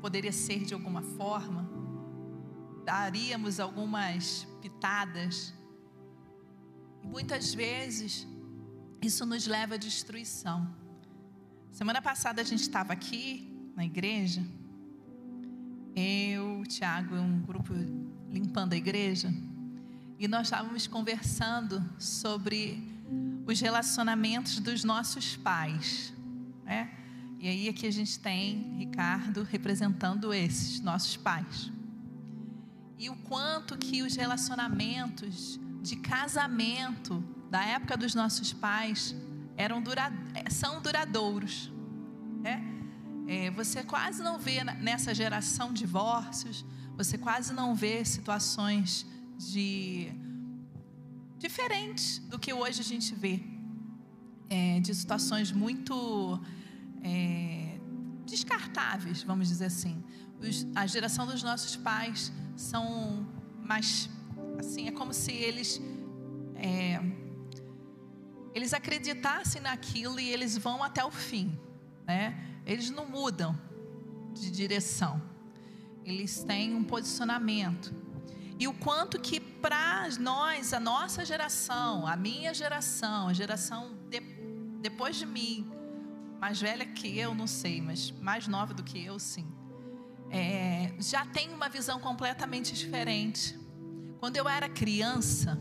poderia 0.00 0.32
ser 0.32 0.64
de 0.64 0.74
alguma 0.74 1.02
forma, 1.02 1.68
daríamos 2.84 3.58
algumas 3.58 4.46
pitadas. 4.62 5.52
E 7.02 7.06
muitas 7.08 7.52
vezes 7.52 8.26
isso 9.02 9.24
nos 9.26 9.46
leva 9.46 9.74
à 9.74 9.78
destruição. 9.78 10.74
Semana 11.72 12.00
passada 12.00 12.40
a 12.40 12.44
gente 12.44 12.62
estava 12.62 12.92
aqui 12.92 13.52
na 13.74 13.84
igreja, 13.84 14.42
eu, 15.94 16.60
o 16.60 16.66
Tiago, 16.66 17.14
um 17.14 17.40
grupo 17.40 17.72
limpando 18.30 18.72
a 18.72 18.76
igreja, 18.76 19.32
e 20.18 20.26
nós 20.26 20.46
estávamos 20.46 20.86
conversando 20.86 21.84
sobre 21.98 22.82
os 23.46 23.60
relacionamentos 23.60 24.58
dos 24.58 24.82
nossos 24.84 25.36
pais, 25.36 26.12
né? 26.64 26.90
E 27.38 27.48
aí 27.48 27.68
aqui 27.68 27.86
a 27.86 27.90
gente 27.90 28.18
tem 28.18 28.76
Ricardo 28.78 29.42
representando 29.42 30.32
esses 30.32 30.80
nossos 30.80 31.16
pais. 31.16 31.70
E 32.98 33.10
o 33.10 33.16
quanto 33.16 33.76
que 33.76 34.02
os 34.02 34.16
relacionamentos 34.16 35.60
de 35.82 35.96
casamento 35.96 37.22
da 37.50 37.64
época 37.64 37.96
dos 37.96 38.14
nossos 38.14 38.52
pais 38.52 39.14
eram 39.56 39.82
dura, 39.82 40.12
são 40.50 40.80
duradouros. 40.80 41.72
Né? 42.40 42.62
É, 43.28 43.50
você 43.50 43.82
quase 43.82 44.22
não 44.22 44.38
vê 44.38 44.62
nessa 44.62 45.14
geração 45.14 45.72
divórcios, 45.72 46.64
você 46.96 47.18
quase 47.18 47.52
não 47.52 47.74
vê 47.74 48.04
situações 48.04 49.06
de 49.38 50.12
diferentes 51.38 52.18
do 52.18 52.38
que 52.38 52.52
hoje 52.52 52.80
a 52.80 52.84
gente 52.84 53.14
vê, 53.14 53.42
é, 54.48 54.80
de 54.80 54.94
situações 54.94 55.52
muito 55.52 56.40
é, 57.02 57.78
descartáveis, 58.24 59.22
vamos 59.22 59.48
dizer 59.48 59.66
assim. 59.66 60.02
Os, 60.40 60.66
a 60.74 60.86
geração 60.86 61.26
dos 61.26 61.42
nossos 61.42 61.76
pais 61.76 62.32
são 62.56 63.26
mais 63.62 64.08
assim, 64.58 64.88
é 64.88 64.92
como 64.92 65.12
se 65.12 65.32
eles 65.32 65.80
é, 66.54 67.00
eles 68.56 68.72
acreditassem 68.72 69.60
naquilo 69.60 70.18
e 70.18 70.30
eles 70.30 70.56
vão 70.56 70.82
até 70.82 71.04
o 71.04 71.10
fim, 71.10 71.60
né? 72.06 72.42
Eles 72.64 72.88
não 72.88 73.06
mudam 73.06 73.54
de 74.32 74.50
direção. 74.50 75.20
Eles 76.02 76.42
têm 76.42 76.74
um 76.74 76.82
posicionamento. 76.82 77.94
E 78.58 78.66
o 78.66 78.72
quanto 78.72 79.20
que 79.20 79.38
para 79.38 80.08
nós, 80.18 80.72
a 80.72 80.80
nossa 80.80 81.22
geração, 81.22 82.06
a 82.06 82.16
minha 82.16 82.54
geração, 82.54 83.28
a 83.28 83.34
geração 83.34 83.94
de, 84.08 84.20
depois 84.80 85.16
de 85.16 85.26
mim, 85.26 85.70
mais 86.40 86.58
velha 86.58 86.86
que 86.86 87.18
eu, 87.18 87.34
não 87.34 87.46
sei, 87.46 87.82
mas 87.82 88.10
mais 88.10 88.48
nova 88.48 88.72
do 88.72 88.82
que 88.82 89.04
eu, 89.04 89.18
sim, 89.18 89.46
é, 90.30 90.94
já 90.98 91.26
tem 91.26 91.52
uma 91.52 91.68
visão 91.68 92.00
completamente 92.00 92.72
diferente. 92.72 93.54
Quando 94.18 94.38
eu 94.38 94.48
era 94.48 94.66
criança, 94.66 95.60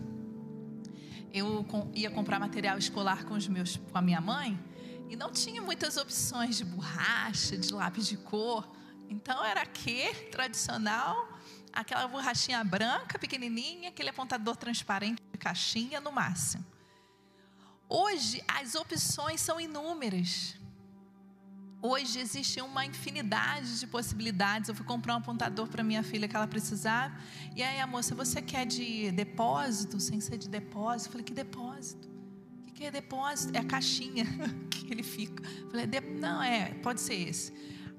eu 1.36 1.65
ia 1.94 2.10
comprar 2.10 2.39
material 2.39 2.77
escolar 2.77 3.25
com, 3.25 3.34
os 3.34 3.46
meus, 3.48 3.75
com 3.75 3.98
a 3.98 4.01
minha 4.01 4.22
mãe 4.22 4.58
e 5.10 5.18
não 5.18 5.32
tinha 5.34 5.62
muitas 5.62 5.98
opções 5.98 6.58
de 6.58 6.63
borracha, 6.63 7.58
de 7.58 7.74
lápis 7.74 8.08
de 8.08 8.15
cor. 8.15 8.65
Então 9.10 9.44
era 9.44 9.62
aqui, 9.62 10.13
tradicional, 10.32 11.27
aquela 11.74 12.08
borrachinha 12.08 12.63
branca, 12.63 13.20
pequenininha, 13.20 13.89
aquele 13.89 14.10
apontador 14.10 14.56
transparente 14.56 15.22
de 15.30 15.38
caixinha 15.38 16.00
no 16.00 16.10
máximo. 16.10 16.65
Hoje 17.89 18.42
as 18.48 18.74
opções 18.74 19.42
são 19.42 19.60
inúmeras. 19.60 20.56
Hoje 21.88 22.18
existe 22.18 22.60
uma 22.62 22.84
infinidade 22.84 23.80
de 23.80 23.86
possibilidades. 23.86 24.70
Eu 24.70 24.74
fui 24.74 24.84
comprar 24.84 25.13
um 25.13 25.18
apontador 25.18 25.68
para 25.68 25.84
minha 25.84 26.01
filha 26.01 26.27
que 26.27 26.36
ela 26.36 26.48
precisava. 26.48 27.15
E 27.56 27.62
aí 27.62 27.80
a 27.80 27.86
moça, 27.86 28.15
você 28.15 28.42
quer 28.42 28.65
de 28.65 29.12
depósito, 29.12 30.00
sem 30.00 30.20
ser 30.20 30.39
de 30.39 30.50
depósito? 30.50 31.10
Eu 31.10 31.12
falei, 31.12 31.24
que 31.24 31.34
depósito? 31.34 32.10
O 32.68 32.74
que 32.74 32.86
é 32.86 32.89
depósito? 32.89 33.56
É 33.56 33.60
a 33.60 33.63
caixinha 33.63 34.25
que 34.72 34.92
ele 34.92 35.04
fica. 35.04 35.44
Eu 35.62 35.70
falei, 35.70 35.86
não, 36.20 36.42
é, 36.42 36.74
pode 36.74 37.01
ser 37.01 37.13
esse. 37.13 37.54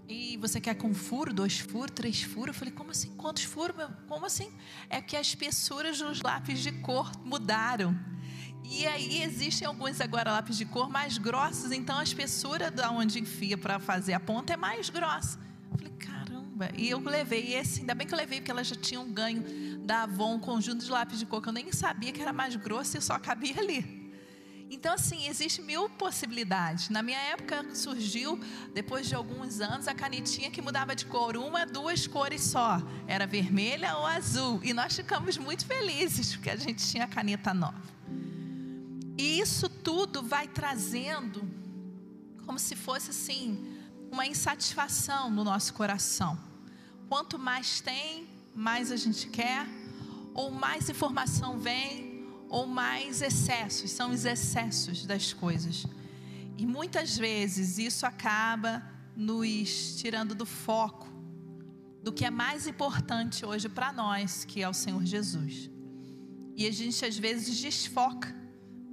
E 0.08 0.36
você 0.38 0.60
quer 0.60 0.74
com 0.74 0.92
furo, 0.92 1.32
dois 1.32 1.60
furos, 1.60 1.92
três 1.94 2.24
furos? 2.24 2.56
Eu 2.56 2.58
falei, 2.58 2.74
como 2.74 2.90
assim? 2.90 3.14
Quantos 3.14 3.44
furos? 3.44 3.76
Como 4.08 4.26
assim? 4.26 4.52
É 4.90 5.00
que 5.00 5.16
as 5.16 5.28
espessuras 5.28 6.00
dos 6.00 6.22
lápis 6.22 6.58
de 6.58 6.72
cor 6.72 7.12
mudaram. 7.24 7.96
E 8.64 8.86
aí 8.86 9.22
existem 9.22 9.66
alguns 9.66 10.00
agora 10.00 10.32
lápis 10.32 10.56
de 10.56 10.64
cor 10.64 10.88
mais 10.88 11.18
grossos, 11.18 11.72
então 11.72 11.98
a 11.98 12.02
espessura 12.02 12.70
da 12.70 12.90
onde 12.90 13.20
enfia 13.20 13.56
para 13.56 13.78
fazer 13.78 14.12
a 14.12 14.20
ponta 14.20 14.52
é 14.52 14.56
mais 14.56 14.90
grossa. 14.90 15.38
Eu 15.70 15.78
falei, 15.78 15.92
caramba. 15.94 16.70
E 16.76 16.90
eu 16.90 17.00
levei 17.00 17.54
esse, 17.54 17.80
ainda 17.80 17.94
bem 17.94 18.06
que 18.06 18.12
eu 18.12 18.18
levei, 18.18 18.40
porque 18.40 18.50
ela 18.50 18.64
já 18.64 18.74
tinha 18.74 19.00
um 19.00 19.12
ganho 19.12 19.44
da 19.80 20.02
Avon, 20.02 20.34
um 20.34 20.40
conjunto 20.40 20.84
de 20.84 20.90
lápis 20.90 21.18
de 21.18 21.26
cor 21.26 21.40
que 21.40 21.48
eu 21.48 21.52
nem 21.52 21.70
sabia 21.72 22.12
que 22.12 22.20
era 22.20 22.32
mais 22.32 22.56
grosso 22.56 22.98
e 22.98 23.00
só 23.00 23.18
cabia 23.18 23.58
ali. 23.60 24.06
Então, 24.68 24.94
assim, 24.94 25.28
existe 25.28 25.62
mil 25.62 25.88
possibilidades. 25.90 26.88
Na 26.88 27.02
minha 27.02 27.18
época 27.18 27.64
surgiu, 27.72 28.38
depois 28.74 29.06
de 29.06 29.14
alguns 29.14 29.60
anos, 29.60 29.86
a 29.86 29.94
canetinha 29.94 30.50
que 30.50 30.60
mudava 30.60 30.94
de 30.96 31.06
cor, 31.06 31.36
uma, 31.36 31.64
duas 31.64 32.06
cores 32.06 32.42
só. 32.42 32.82
Era 33.06 33.26
vermelha 33.26 33.96
ou 33.96 34.04
azul. 34.04 34.60
E 34.64 34.72
nós 34.72 34.96
ficamos 34.96 35.38
muito 35.38 35.64
felizes, 35.64 36.34
porque 36.34 36.50
a 36.50 36.56
gente 36.56 36.84
tinha 36.84 37.06
caneta 37.06 37.54
nova. 37.54 37.95
E 39.18 39.40
isso 39.40 39.68
tudo 39.68 40.22
vai 40.22 40.46
trazendo, 40.46 41.48
como 42.44 42.58
se 42.58 42.76
fosse 42.76 43.10
assim, 43.10 43.78
uma 44.10 44.26
insatisfação 44.26 45.30
no 45.30 45.42
nosso 45.42 45.72
coração. 45.72 46.38
Quanto 47.08 47.38
mais 47.38 47.80
tem, 47.80 48.26
mais 48.54 48.92
a 48.92 48.96
gente 48.96 49.28
quer, 49.28 49.66
ou 50.34 50.50
mais 50.50 50.90
informação 50.90 51.58
vem, 51.58 52.26
ou 52.48 52.66
mais 52.66 53.22
excessos, 53.22 53.90
são 53.90 54.10
os 54.10 54.24
excessos 54.24 55.06
das 55.06 55.32
coisas. 55.32 55.86
E 56.58 56.66
muitas 56.66 57.16
vezes 57.16 57.78
isso 57.78 58.06
acaba 58.06 58.82
nos 59.16 59.96
tirando 59.96 60.34
do 60.34 60.46
foco 60.46 61.06
do 62.02 62.12
que 62.12 62.24
é 62.24 62.30
mais 62.30 62.68
importante 62.68 63.44
hoje 63.44 63.68
para 63.68 63.92
nós, 63.92 64.44
que 64.44 64.62
é 64.62 64.68
o 64.68 64.72
Senhor 64.72 65.04
Jesus. 65.04 65.68
E 66.54 66.64
a 66.64 66.70
gente 66.70 67.04
às 67.04 67.18
vezes 67.18 67.58
desfoca 67.58 68.32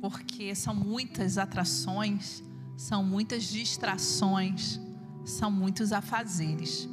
porque 0.03 0.53
são 0.53 0.75
muitas 0.75 1.38
atrações, 1.38 2.43
são 2.75 3.01
muitas 3.01 3.45
distrações, 3.45 4.77
são 5.24 5.50
muitos 5.50 5.93
afazeres. 5.93 6.89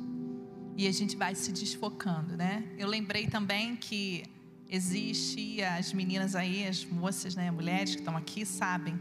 E 0.77 0.87
a 0.87 0.93
gente 0.93 1.17
vai 1.17 1.35
se 1.35 1.51
desfocando, 1.51 2.37
né? 2.37 2.63
Eu 2.79 2.87
lembrei 2.87 3.27
também 3.27 3.75
que 3.75 4.23
existe 4.69 5.61
as 5.61 5.93
meninas 5.93 6.37
aí, 6.37 6.65
as 6.65 6.85
moças, 6.85 7.35
né, 7.35 7.51
mulheres 7.51 7.97
que 7.97 8.01
estão 8.01 8.17
aqui 8.17 8.47
sabem 8.47 8.97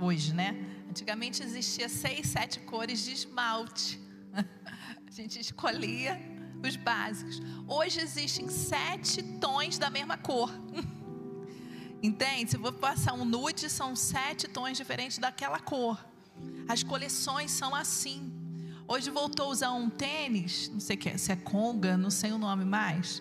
hoje, 0.00 0.32
né? 0.32 0.56
Antigamente 0.88 1.42
existia 1.42 1.86
seis, 1.86 2.28
sete 2.28 2.60
cores 2.60 3.04
de 3.04 3.12
esmalte. 3.12 4.00
A 5.06 5.10
gente 5.10 5.38
escolhia 5.38 6.18
os 6.66 6.76
básicos. 6.76 7.42
Hoje 7.66 8.00
existem 8.00 8.48
sete 8.48 9.22
tons 9.38 9.76
da 9.76 9.90
mesma 9.90 10.16
cor. 10.16 10.50
Entende? 12.02 12.50
Se 12.50 12.56
eu 12.56 12.60
vou 12.60 12.72
passar 12.72 13.12
um 13.12 13.24
nude, 13.24 13.68
são 13.68 13.96
sete 13.96 14.46
tons 14.46 14.76
diferentes 14.76 15.18
daquela 15.18 15.58
cor. 15.58 16.04
As 16.68 16.82
coleções 16.82 17.50
são 17.50 17.74
assim. 17.74 18.32
Hoje 18.86 19.10
voltou 19.10 19.46
a 19.46 19.48
usar 19.50 19.72
um 19.72 19.90
tênis, 19.90 20.70
não 20.70 20.80
sei 20.80 20.96
que 20.96 21.18
se 21.18 21.32
é 21.32 21.36
conga, 21.36 21.96
não 21.96 22.10
sei 22.10 22.32
o 22.32 22.38
nome 22.38 22.64
mais, 22.64 23.20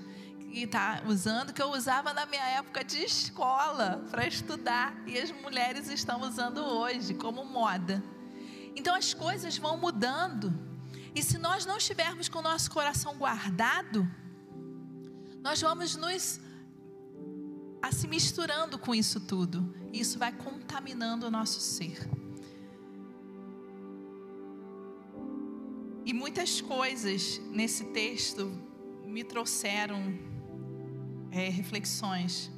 que 0.51 0.59
está 0.63 1.01
usando, 1.05 1.51
que 1.51 1.61
eu 1.61 1.71
usava 1.71 2.13
na 2.13 2.25
minha 2.25 2.43
época 2.43 2.83
de 2.83 2.99
escola 2.99 4.05
para 4.09 4.27
estudar. 4.27 4.95
E 5.05 5.17
as 5.17 5.31
mulheres 5.31 5.89
estão 5.89 6.21
usando 6.21 6.59
hoje 6.59 7.13
como 7.15 7.43
moda. 7.43 8.03
Então 8.75 8.95
as 8.95 9.13
coisas 9.13 9.57
vão 9.57 9.75
mudando. 9.75 10.53
E 11.15 11.23
se 11.23 11.37
nós 11.39 11.65
não 11.65 11.77
estivermos 11.77 12.29
com 12.29 12.39
o 12.39 12.43
nosso 12.43 12.69
coração 12.69 13.15
guardado, 13.15 14.07
nós 15.41 15.59
vamos 15.59 15.95
nos 15.95 16.39
a 17.81 17.91
se 17.91 18.07
misturando 18.07 18.77
com 18.77 18.93
isso 18.93 19.19
tudo. 19.19 19.73
E 19.91 19.99
isso 19.99 20.19
vai 20.19 20.31
contaminando 20.31 21.27
o 21.27 21.31
nosso 21.31 21.59
ser. 21.59 22.07
E 26.05 26.13
muitas 26.13 26.61
coisas 26.61 27.41
nesse 27.51 27.83
texto 27.85 28.49
me 29.05 29.23
trouxeram 29.23 30.17
é, 31.31 31.49
reflexões. 31.49 32.49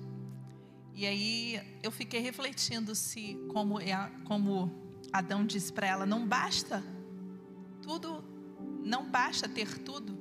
E 0.94 1.06
aí 1.06 1.60
eu 1.82 1.90
fiquei 1.90 2.20
refletindo 2.20 2.94
se, 2.94 3.36
como, 3.48 3.80
é, 3.80 3.96
como 4.26 4.72
Adão 5.12 5.46
disse 5.46 5.74
para 5.74 5.88
ela, 5.88 6.06
não 6.06 6.28
basta 6.28 6.84
tudo, 7.82 8.24
não 8.84 9.10
basta 9.10 9.50
ter 9.50 9.80
tudo. 9.80 10.18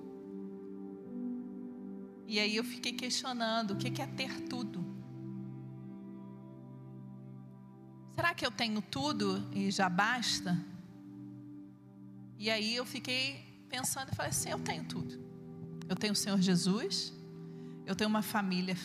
E 2.26 2.38
aí 2.38 2.56
eu 2.56 2.64
fiquei 2.64 2.92
questionando 2.92 3.72
o 3.72 3.76
que 3.76 4.00
é 4.00 4.06
ter 4.06 4.40
tudo. 4.42 4.87
Será 8.18 8.34
que 8.34 8.44
eu 8.44 8.50
tenho 8.50 8.82
tudo 8.82 9.48
e 9.52 9.70
já 9.70 9.88
basta? 9.88 10.58
E 12.36 12.50
aí 12.50 12.74
eu 12.74 12.84
fiquei 12.84 13.64
pensando 13.68 14.10
e 14.10 14.16
falei 14.16 14.30
assim: 14.30 14.50
eu 14.50 14.58
tenho 14.58 14.82
tudo. 14.82 15.24
Eu 15.88 15.94
tenho 15.94 16.14
o 16.14 16.16
Senhor 16.16 16.40
Jesus, 16.40 17.12
eu 17.86 17.94
tenho 17.94 18.10
uma 18.10 18.20
família, 18.20 18.76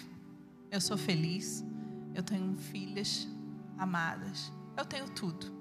eu 0.69 0.79
sou 0.79 0.99
feliz, 0.99 1.65
eu 2.13 2.21
tenho 2.21 2.55
filhas 2.57 3.27
amadas, 3.75 4.51
eu 4.77 4.85
tenho 4.85 5.09
tudo. 5.09 5.51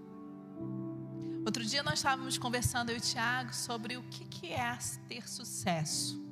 Outro 1.47 1.65
dia 1.65 1.83
nós 1.83 1.95
estávamos 1.95 2.37
conversando, 2.37 2.91
eu 2.91 2.97
e 2.97 2.99
o 2.99 3.01
Tiago, 3.01 3.55
sobre 3.55 3.97
o 3.97 4.03
que, 4.03 4.53
é 4.53 4.77
ter 5.09 5.27
sucesso. 5.27 6.23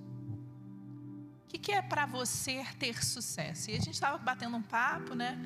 O 1.42 1.48
que 1.48 1.72
é 1.72 1.80
para 1.80 2.04
você 2.04 2.62
ter 2.78 3.02
sucesso? 3.02 3.70
E 3.70 3.76
a 3.76 3.78
gente 3.78 3.94
estava 3.94 4.18
batendo 4.18 4.58
um 4.58 4.62
papo, 4.62 5.14
né? 5.14 5.38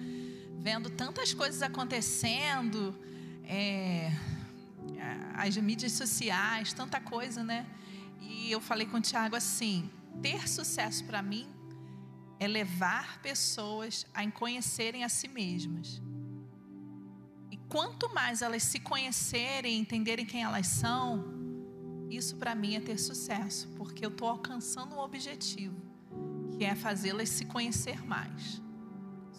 Vendo 0.64 0.88
tantas 0.88 1.34
coisas 1.34 1.60
acontecendo, 1.60 2.98
é, 3.44 4.10
as 5.34 5.54
mídias 5.58 5.92
sociais, 5.92 6.72
tanta 6.72 6.98
coisa, 6.98 7.44
né? 7.44 7.66
E 8.18 8.50
eu 8.50 8.62
falei 8.62 8.86
com 8.86 8.96
o 8.96 9.00
Tiago 9.00 9.36
assim: 9.36 9.90
ter 10.22 10.48
sucesso 10.48 11.04
para 11.04 11.20
mim 11.20 11.46
é 12.40 12.48
levar 12.48 13.20
pessoas 13.20 14.06
a 14.14 14.26
conhecerem 14.30 15.04
a 15.04 15.08
si 15.10 15.28
mesmas. 15.28 16.00
E 17.50 17.58
quanto 17.68 18.08
mais 18.14 18.40
elas 18.40 18.62
se 18.62 18.80
conhecerem, 18.80 19.78
entenderem 19.78 20.24
quem 20.24 20.44
elas 20.44 20.66
são, 20.66 21.26
isso 22.08 22.36
para 22.36 22.54
mim 22.54 22.74
é 22.74 22.80
ter 22.80 22.96
sucesso, 22.96 23.68
porque 23.76 24.02
eu 24.02 24.08
estou 24.08 24.28
alcançando 24.28 24.94
um 24.94 24.98
objetivo, 24.98 25.76
que 26.56 26.64
é 26.64 26.74
fazê-las 26.74 27.28
se 27.28 27.44
conhecer 27.44 28.02
mais. 28.02 28.63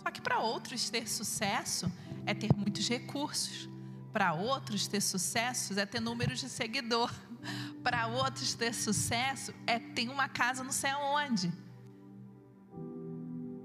Só 0.06 0.12
que 0.12 0.22
para 0.22 0.38
outros 0.38 0.88
ter 0.88 1.10
sucesso 1.10 1.91
é 2.28 2.34
ter 2.36 2.56
muitos 2.56 2.88
recursos. 2.88 3.68
Para 4.13 4.34
outros 4.34 4.88
ter 4.88 5.02
sucesso 5.02 5.78
é 5.80 5.84
ter 5.84 6.00
números 6.00 6.39
de 6.39 6.48
seguidor. 6.48 7.12
Para 7.82 8.06
outros 8.06 8.54
ter 8.54 8.72
sucesso 8.72 9.52
é 9.65 9.80
ter 9.80 10.08
uma 10.08 10.30
casa 10.30 10.63
não 10.63 10.72
sei 10.72 10.91
aonde. 10.91 11.52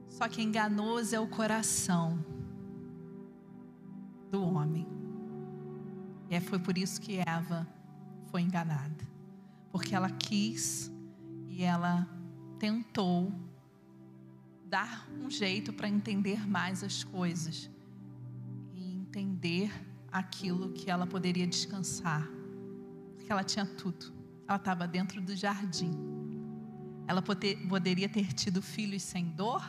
Só 0.08 0.26
que 0.28 0.40
enganoso 0.40 1.14
é 1.14 1.20
o 1.20 1.28
coração 1.28 2.24
do 4.30 4.42
homem. 4.42 4.88
E 6.30 6.34
é, 6.36 6.40
foi 6.40 6.58
por 6.58 6.78
isso 6.78 7.02
que 7.02 7.18
Eva 7.18 7.68
foi 8.30 8.40
enganada. 8.40 9.06
Porque 9.70 9.94
ela 9.94 10.08
quis 10.08 10.90
e 11.48 11.62
ela 11.62 12.08
tentou 12.58 13.30
dar 14.70 15.08
um 15.20 15.28
jeito 15.28 15.72
para 15.72 15.88
entender 15.88 16.48
mais 16.48 16.84
as 16.84 17.02
coisas 17.02 17.68
e 18.72 18.94
entender 18.94 19.72
aquilo 20.12 20.72
que 20.72 20.88
ela 20.88 21.06
poderia 21.06 21.46
descansar, 21.46 22.26
porque 23.16 23.30
ela 23.30 23.42
tinha 23.42 23.66
tudo. 23.66 24.12
Ela 24.46 24.56
estava 24.56 24.86
dentro 24.86 25.20
do 25.20 25.34
jardim. 25.34 25.90
Ela 27.08 27.20
poderia 27.20 28.08
ter 28.08 28.32
tido 28.32 28.62
filhos 28.62 29.02
sem 29.02 29.24
dor, 29.24 29.62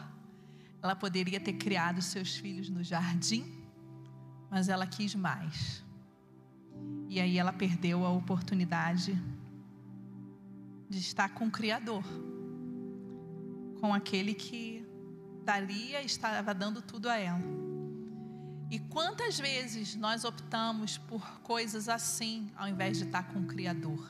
ela 0.84 0.96
poderia 0.96 1.40
ter 1.40 1.54
criado 1.54 2.00
seus 2.02 2.36
filhos 2.36 2.70
no 2.70 2.84
jardim, 2.84 3.44
mas 4.52 4.70
ela 4.70 4.86
quis 4.86 5.16
mais. 5.16 5.84
E 7.10 7.20
aí 7.20 7.40
ela 7.40 7.52
perdeu 7.52 8.06
a 8.06 8.12
oportunidade 8.12 9.20
de 10.88 11.00
estar 11.00 11.30
com 11.30 11.48
o 11.48 11.52
Criador, 11.52 12.04
com 13.80 13.94
aquele 13.94 14.36
que 14.36 14.81
daria 15.44 16.02
estava 16.02 16.54
dando 16.54 16.82
tudo 16.82 17.10
a 17.10 17.18
ela. 17.18 17.42
E 18.70 18.80
quantas 18.80 19.38
vezes 19.38 19.96
nós 19.96 20.24
optamos 20.24 20.98
por 20.98 21.42
coisas 21.42 21.90
assim 21.90 22.50
ao 22.56 22.70
invés 22.70 22.98
de 22.98 23.04
estar 23.04 23.24
com 23.24 23.40
o 23.40 23.46
Criador? 23.46 24.10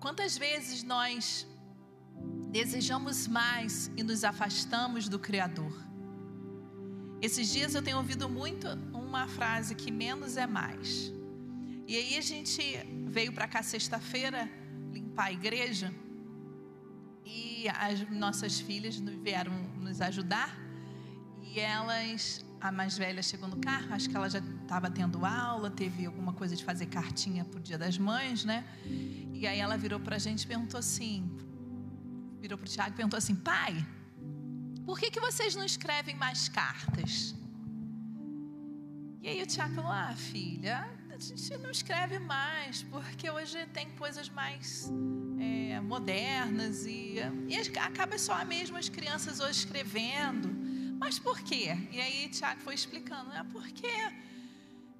Quantas 0.00 0.36
vezes 0.36 0.82
nós 0.82 1.46
desejamos 2.50 3.28
mais 3.28 3.88
e 3.96 4.02
nos 4.02 4.24
afastamos 4.24 5.08
do 5.08 5.18
Criador? 5.18 5.72
Esses 7.20 7.52
dias 7.52 7.76
eu 7.76 7.82
tenho 7.82 7.98
ouvido 7.98 8.28
muito 8.28 8.66
uma 8.92 9.28
frase 9.28 9.76
que 9.76 9.92
menos 9.92 10.36
é 10.36 10.46
mais. 10.46 11.12
E 11.86 11.96
aí 11.96 12.16
a 12.16 12.20
gente 12.20 12.62
veio 13.06 13.32
para 13.32 13.46
cá 13.46 13.62
sexta-feira 13.62 14.50
limpar 14.92 15.26
a 15.26 15.32
igreja 15.32 15.94
e 17.24 17.68
as 17.68 18.08
nossas 18.10 18.60
filhas 18.60 18.96
vieram 18.96 19.52
nos 19.80 20.00
ajudar 20.00 20.56
e 21.42 21.60
elas 21.60 22.44
a 22.60 22.70
mais 22.70 22.96
velha 22.96 23.22
chegou 23.22 23.48
no 23.48 23.56
carro, 23.56 23.92
acho 23.92 24.08
que 24.08 24.16
ela 24.16 24.30
já 24.30 24.38
estava 24.38 24.88
tendo 24.88 25.26
aula, 25.26 25.68
teve 25.68 26.06
alguma 26.06 26.32
coisa 26.32 26.54
de 26.54 26.64
fazer 26.64 26.86
cartinha 26.86 27.44
para 27.44 27.58
o 27.58 27.60
Dia 27.60 27.76
das 27.76 27.98
Mães, 27.98 28.44
né? 28.44 28.64
E 29.32 29.46
aí 29.48 29.58
ela 29.58 29.76
virou 29.76 29.98
para 29.98 30.14
a 30.14 30.18
gente 30.18 30.44
e 30.44 30.46
perguntou 30.46 30.78
assim, 30.78 31.28
virou 32.40 32.56
para 32.56 32.66
o 32.66 32.68
Tiago 32.68 32.90
e 32.90 32.94
perguntou 32.94 33.18
assim, 33.18 33.34
pai, 33.34 33.84
por 34.86 34.96
que, 34.98 35.10
que 35.10 35.18
vocês 35.18 35.56
não 35.56 35.64
escrevem 35.64 36.14
mais 36.14 36.48
cartas? 36.48 37.34
E 39.20 39.28
aí 39.28 39.42
o 39.42 39.46
Tiago 39.46 39.74
falou, 39.74 39.90
ah 39.90 40.14
filha, 40.16 40.88
gente 41.22 41.56
não 41.58 41.70
escreve 41.70 42.18
mais, 42.18 42.82
porque 42.82 43.30
hoje 43.30 43.64
tem 43.66 43.88
coisas 43.90 44.28
mais 44.28 44.90
é, 45.38 45.80
modernas 45.80 46.84
e, 46.84 47.16
e 47.48 47.78
acaba 47.78 48.18
só 48.18 48.44
mesmo 48.44 48.76
as 48.76 48.88
crianças 48.88 49.38
hoje 49.38 49.60
escrevendo. 49.60 50.50
Mas 50.98 51.18
por 51.18 51.40
quê? 51.40 51.76
E 51.90 52.00
aí 52.00 52.28
Tiago 52.28 52.60
foi 52.60 52.74
explicando, 52.74 53.32
é 53.32 53.44
porque 53.44 53.86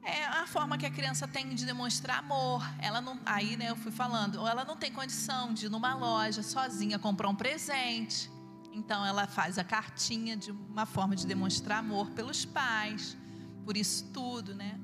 é 0.04 0.24
a 0.26 0.46
forma 0.46 0.78
que 0.78 0.86
a 0.86 0.90
criança 0.90 1.26
tem 1.26 1.54
de 1.54 1.64
demonstrar 1.66 2.18
amor. 2.18 2.62
Ela 2.78 3.00
não, 3.00 3.18
aí 3.26 3.56
né, 3.56 3.70
eu 3.70 3.76
fui 3.76 3.92
falando, 3.92 4.36
ou 4.36 4.48
ela 4.48 4.64
não 4.64 4.76
tem 4.76 4.92
condição 4.92 5.52
de 5.52 5.66
ir 5.66 5.68
numa 5.68 5.94
loja 5.94 6.42
sozinha 6.42 6.98
comprar 6.98 7.28
um 7.28 7.34
presente. 7.34 8.30
Então 8.72 9.04
ela 9.04 9.26
faz 9.26 9.58
a 9.58 9.64
cartinha 9.64 10.36
de 10.36 10.50
uma 10.50 10.86
forma 10.86 11.14
de 11.14 11.26
demonstrar 11.26 11.78
amor 11.78 12.10
pelos 12.10 12.44
pais, 12.44 13.16
por 13.64 13.76
isso 13.76 14.10
tudo, 14.12 14.54
né? 14.54 14.78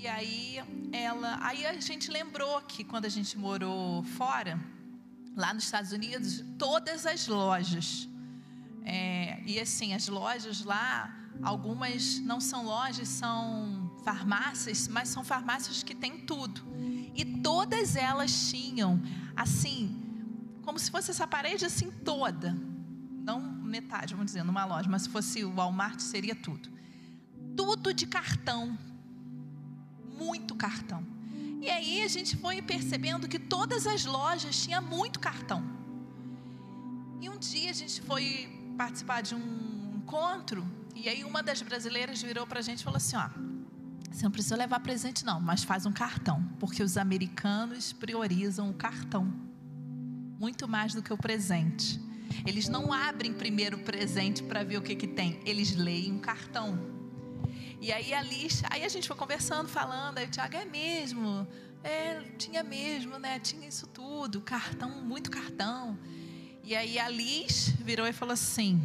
E 0.00 0.06
aí 0.06 0.58
ela, 0.92 1.38
aí 1.42 1.66
a 1.66 1.80
gente 1.80 2.10
lembrou 2.10 2.60
que 2.62 2.84
quando 2.84 3.04
a 3.04 3.08
gente 3.08 3.36
morou 3.36 4.02
fora, 4.02 4.60
lá 5.34 5.52
nos 5.52 5.64
Estados 5.64 5.92
Unidos, 5.92 6.44
todas 6.56 7.04
as 7.04 7.26
lojas 7.26 8.08
é, 8.90 9.42
e 9.44 9.60
assim, 9.60 9.92
as 9.92 10.08
lojas 10.08 10.64
lá, 10.64 11.14
algumas 11.42 12.18
não 12.20 12.40
são 12.40 12.64
lojas, 12.64 13.06
são 13.08 13.92
farmácias, 14.02 14.88
mas 14.88 15.10
são 15.10 15.22
farmácias 15.22 15.82
que 15.82 15.94
têm 15.94 16.20
tudo. 16.20 16.62
E 17.14 17.22
todas 17.42 17.96
elas 17.96 18.48
tinham, 18.48 18.98
assim, 19.36 19.94
como 20.62 20.78
se 20.78 20.90
fosse 20.90 21.10
essa 21.10 21.26
parede 21.26 21.66
assim 21.66 21.90
toda. 21.90 22.56
Não 23.24 23.40
metade, 23.40 24.14
vamos 24.14 24.32
dizer, 24.32 24.42
numa 24.42 24.64
loja, 24.64 24.88
mas 24.88 25.02
se 25.02 25.10
fosse 25.10 25.44
o 25.44 25.52
Walmart 25.52 26.00
seria 26.00 26.34
tudo. 26.34 26.70
Tudo 27.54 27.92
de 27.92 28.06
cartão. 28.06 28.78
Muito 30.18 30.54
cartão. 30.54 31.06
E 31.60 31.70
aí 31.70 32.02
a 32.02 32.08
gente 32.08 32.36
foi 32.36 32.60
percebendo 32.62 33.28
que 33.28 33.38
todas 33.38 33.86
as 33.86 34.04
lojas 34.04 34.62
tinham 34.62 34.82
muito 34.82 35.18
cartão. 35.18 35.62
E 37.20 37.28
um 37.28 37.38
dia 37.38 37.70
a 37.70 37.74
gente 37.74 38.00
foi 38.02 38.48
participar 38.76 39.22
de 39.22 39.34
um 39.34 39.94
encontro 39.96 40.66
e 40.94 41.08
aí 41.08 41.22
uma 41.22 41.42
das 41.42 41.62
brasileiras 41.62 42.20
virou 42.20 42.44
para 42.44 42.58
a 42.58 42.62
gente 42.62 42.80
e 42.80 42.84
falou 42.84 42.96
assim: 42.96 43.16
ó, 43.16 43.28
você 44.10 44.24
não 44.24 44.30
precisa 44.32 44.56
levar 44.56 44.80
presente 44.80 45.24
não, 45.24 45.40
mas 45.40 45.62
faz 45.62 45.86
um 45.86 45.92
cartão, 45.92 46.42
porque 46.58 46.82
os 46.82 46.96
americanos 46.96 47.92
priorizam 47.92 48.70
o 48.70 48.74
cartão 48.74 49.32
muito 50.40 50.66
mais 50.66 50.94
do 50.94 51.02
que 51.02 51.12
o 51.12 51.16
presente. 51.16 52.00
Eles 52.46 52.68
não 52.68 52.92
abrem 52.92 53.32
primeiro 53.32 53.76
o 53.76 53.80
presente 53.80 54.42
para 54.42 54.62
ver 54.62 54.78
o 54.78 54.82
que 54.82 54.94
que 54.96 55.06
tem, 55.06 55.40
eles 55.44 55.74
leem 55.76 56.12
um 56.12 56.18
cartão. 56.18 56.97
E 57.80 57.92
aí 57.92 58.12
a 58.12 58.22
Liz, 58.22 58.62
aí 58.70 58.84
a 58.84 58.88
gente 58.88 59.06
foi 59.06 59.16
conversando, 59.16 59.68
falando, 59.68 60.18
aí 60.18 60.26
o 60.26 60.30
Tiago 60.30 60.56
é 60.56 60.64
mesmo, 60.64 61.46
é, 61.84 62.20
tinha 62.36 62.62
mesmo, 62.62 63.18
né? 63.18 63.38
Tinha 63.38 63.68
isso 63.68 63.86
tudo, 63.86 64.40
cartão, 64.40 64.90
muito 65.02 65.30
cartão. 65.30 65.96
E 66.64 66.74
aí 66.74 66.98
a 66.98 67.08
Liz 67.08 67.68
virou 67.80 68.06
e 68.06 68.12
falou 68.12 68.32
assim: 68.32 68.82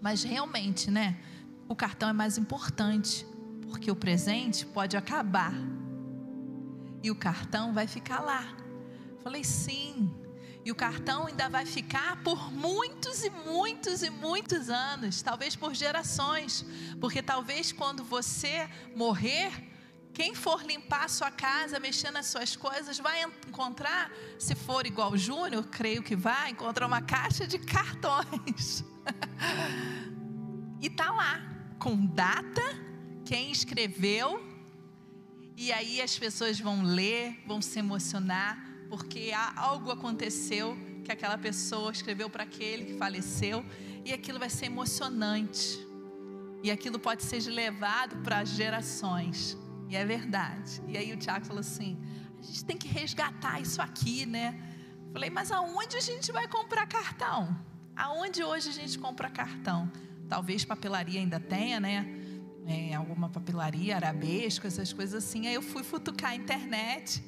Mas 0.00 0.22
realmente, 0.22 0.90
né? 0.90 1.18
O 1.68 1.74
cartão 1.74 2.08
é 2.08 2.12
mais 2.12 2.38
importante, 2.38 3.26
porque 3.68 3.90
o 3.90 3.96
presente 3.96 4.64
pode 4.66 4.96
acabar. 4.96 5.52
E 7.02 7.10
o 7.10 7.14
cartão 7.16 7.74
vai 7.74 7.86
ficar 7.86 8.20
lá. 8.20 8.56
Falei: 9.22 9.42
Sim. 9.42 10.10
E 10.64 10.70
o 10.70 10.74
cartão 10.74 11.26
ainda 11.26 11.48
vai 11.48 11.64
ficar 11.64 12.22
por 12.22 12.52
muitos 12.52 13.24
e 13.24 13.30
muitos 13.30 14.02
e 14.02 14.10
muitos 14.10 14.68
anos, 14.68 15.22
talvez 15.22 15.56
por 15.56 15.74
gerações, 15.74 16.66
porque 17.00 17.22
talvez 17.22 17.72
quando 17.72 18.04
você 18.04 18.68
morrer, 18.94 19.50
quem 20.12 20.34
for 20.34 20.62
limpar 20.62 21.04
a 21.04 21.08
sua 21.08 21.30
casa, 21.30 21.80
mexer 21.80 22.10
nas 22.10 22.26
suas 22.26 22.56
coisas, 22.56 22.98
vai 22.98 23.22
encontrar, 23.22 24.12
se 24.38 24.54
for 24.54 24.86
igual 24.86 25.12
o 25.12 25.16
Júnior, 25.16 25.64
creio 25.68 26.02
que 26.02 26.14
vai, 26.14 26.50
encontrar 26.50 26.86
uma 26.86 27.00
caixa 27.00 27.46
de 27.46 27.58
cartões. 27.58 28.84
e 30.78 30.90
tá 30.90 31.10
lá, 31.10 31.40
com 31.78 32.04
data, 32.04 32.62
quem 33.24 33.50
escreveu, 33.50 34.46
e 35.56 35.72
aí 35.72 36.02
as 36.02 36.18
pessoas 36.18 36.60
vão 36.60 36.82
ler, 36.82 37.42
vão 37.46 37.62
se 37.62 37.78
emocionar, 37.78 38.69
porque 38.90 39.30
algo 39.56 39.92
aconteceu 39.92 40.76
que 41.04 41.12
aquela 41.12 41.38
pessoa 41.38 41.92
escreveu 41.92 42.28
para 42.28 42.42
aquele 42.42 42.86
que 42.86 42.94
faleceu, 42.98 43.64
e 44.04 44.12
aquilo 44.12 44.38
vai 44.38 44.50
ser 44.50 44.66
emocionante. 44.66 45.78
E 46.62 46.70
aquilo 46.70 46.98
pode 46.98 47.22
ser 47.22 47.40
levado 47.44 48.16
para 48.24 48.44
gerações. 48.44 49.56
E 49.88 49.96
é 49.96 50.04
verdade. 50.04 50.82
E 50.88 50.98
aí 50.98 51.12
o 51.12 51.16
Tiago 51.16 51.46
falou 51.46 51.60
assim: 51.60 51.96
a 52.38 52.42
gente 52.42 52.64
tem 52.64 52.76
que 52.76 52.88
resgatar 52.88 53.60
isso 53.60 53.80
aqui, 53.80 54.26
né? 54.26 54.60
Falei, 55.12 55.30
mas 55.30 55.50
aonde 55.52 55.96
a 55.96 56.00
gente 56.00 56.32
vai 56.32 56.48
comprar 56.48 56.86
cartão? 56.86 57.56
Aonde 57.96 58.42
hoje 58.42 58.68
a 58.68 58.72
gente 58.72 58.98
compra 58.98 59.30
cartão? 59.30 59.90
Talvez 60.28 60.64
papelaria 60.64 61.20
ainda 61.20 61.40
tenha, 61.40 61.80
né? 61.80 62.06
É, 62.66 62.94
alguma 62.94 63.28
papelaria, 63.28 63.96
arabesco, 63.96 64.66
essas 64.66 64.92
coisas 64.92 65.24
assim. 65.24 65.46
Aí 65.46 65.54
eu 65.54 65.62
fui 65.62 65.82
futucar 65.82 66.30
a 66.30 66.34
internet. 66.34 67.22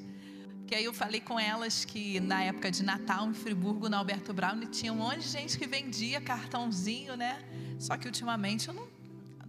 Que 0.72 0.76
aí 0.76 0.84
eu 0.86 0.94
falei 0.94 1.20
com 1.20 1.38
elas 1.38 1.84
que 1.84 2.18
na 2.18 2.44
época 2.44 2.70
de 2.70 2.82
Natal, 2.82 3.28
em 3.28 3.34
Friburgo, 3.34 3.90
na 3.90 3.98
Alberto 3.98 4.32
Brown, 4.32 4.58
tinha 4.70 4.90
um 4.90 4.96
monte 4.96 5.18
de 5.18 5.28
gente 5.28 5.58
que 5.58 5.66
vendia 5.66 6.18
cartãozinho, 6.18 7.14
né? 7.14 7.44
Só 7.78 7.94
que 7.94 8.06
ultimamente 8.06 8.68
eu 8.68 8.72
não 8.72 8.88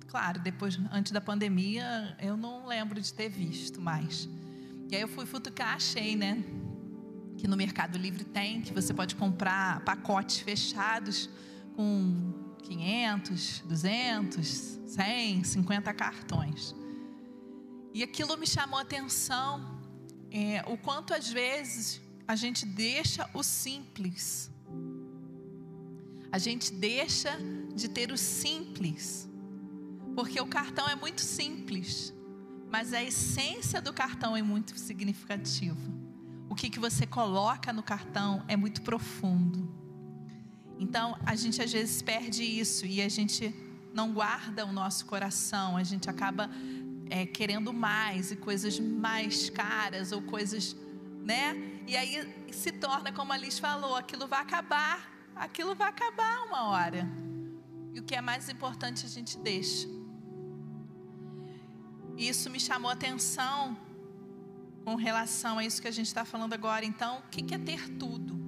claro, 0.05 0.41
depois, 0.41 0.77
antes 0.91 1.13
da 1.13 1.21
pandemia, 1.21 2.17
eu 2.19 2.35
não 2.35 2.67
lembro 2.67 2.99
de 2.99 3.13
ter 3.13 3.29
visto 3.29 3.79
mais. 3.79 4.27
E 4.91 4.95
aí 4.97 5.01
eu 5.01 5.07
fui 5.07 5.25
futucar, 5.25 5.75
achei, 5.75 6.13
né? 6.13 6.43
Que 7.37 7.47
no 7.47 7.55
Mercado 7.55 7.97
Livre 7.97 8.25
tem, 8.25 8.59
que 8.59 8.73
você 8.73 8.93
pode 8.93 9.15
comprar 9.15 9.79
pacotes 9.85 10.39
fechados 10.39 11.29
com 11.73 12.33
500, 12.63 13.63
200, 13.65 14.47
100, 14.87 15.43
50 15.45 15.93
cartões. 15.93 16.75
E 17.93 18.03
aquilo 18.03 18.35
me 18.35 18.45
chamou 18.45 18.77
a 18.77 18.81
atenção, 18.81 19.72
é, 20.33 20.63
o 20.67 20.75
quanto 20.75 21.13
às 21.13 21.29
vezes 21.29 22.01
a 22.27 22.35
gente 22.35 22.65
deixa 22.65 23.29
o 23.33 23.43
simples. 23.43 24.51
A 26.31 26.39
gente 26.39 26.73
deixa 26.73 27.37
de 27.75 27.87
ter 27.87 28.11
o 28.11 28.17
simples 28.17 29.29
porque 30.15 30.39
o 30.39 30.45
cartão 30.45 30.87
é 30.87 30.95
muito 30.95 31.21
simples, 31.21 32.13
mas 32.69 32.93
a 32.93 33.03
essência 33.03 33.81
do 33.81 33.91
cartão 33.91 34.35
é 34.35 34.41
muito 34.41 34.77
significativa. 34.77 35.79
O 36.49 36.55
que, 36.55 36.69
que 36.69 36.79
você 36.79 37.05
coloca 37.05 37.73
no 37.73 37.81
cartão 37.81 38.43
é 38.47 38.55
muito 38.55 38.81
profundo. 38.83 39.73
Então, 40.79 41.17
a 41.25 41.35
gente 41.35 41.61
às 41.61 41.71
vezes 41.71 42.01
perde 42.01 42.43
isso 42.43 42.85
e 42.85 43.01
a 43.01 43.09
gente 43.09 43.53
não 43.93 44.13
guarda 44.13 44.65
o 44.65 44.71
nosso 44.71 45.05
coração, 45.05 45.77
a 45.77 45.83
gente 45.83 46.09
acaba 46.09 46.49
é, 47.09 47.25
querendo 47.25 47.73
mais 47.73 48.31
e 48.31 48.35
coisas 48.35 48.79
mais 48.79 49.49
caras 49.49 50.11
ou 50.11 50.21
coisas, 50.21 50.75
né? 51.23 51.55
E 51.87 51.95
aí 51.95 52.47
se 52.51 52.71
torna, 52.71 53.11
como 53.11 53.33
a 53.33 53.37
Liz 53.37 53.59
falou, 53.59 53.95
aquilo 53.95 54.27
vai 54.27 54.41
acabar, 54.41 55.11
aquilo 55.35 55.75
vai 55.75 55.89
acabar 55.89 56.45
uma 56.45 56.69
hora. 56.69 57.07
E 57.93 57.99
o 57.99 58.03
que 58.03 58.15
é 58.15 58.21
mais 58.21 58.49
importante 58.49 59.05
a 59.05 59.09
gente 59.09 59.37
deixa. 59.37 59.87
Isso 62.17 62.49
me 62.49 62.59
chamou 62.59 62.89
a 62.89 62.93
atenção 62.93 63.77
com 64.83 64.95
relação 64.95 65.57
a 65.57 65.65
isso 65.65 65.81
que 65.81 65.87
a 65.87 65.91
gente 65.91 66.07
está 66.07 66.23
falando 66.23 66.53
agora. 66.53 66.85
Então, 66.85 67.19
o 67.19 67.29
que 67.29 67.53
é 67.53 67.57
ter 67.57 67.89
tudo? 67.97 68.41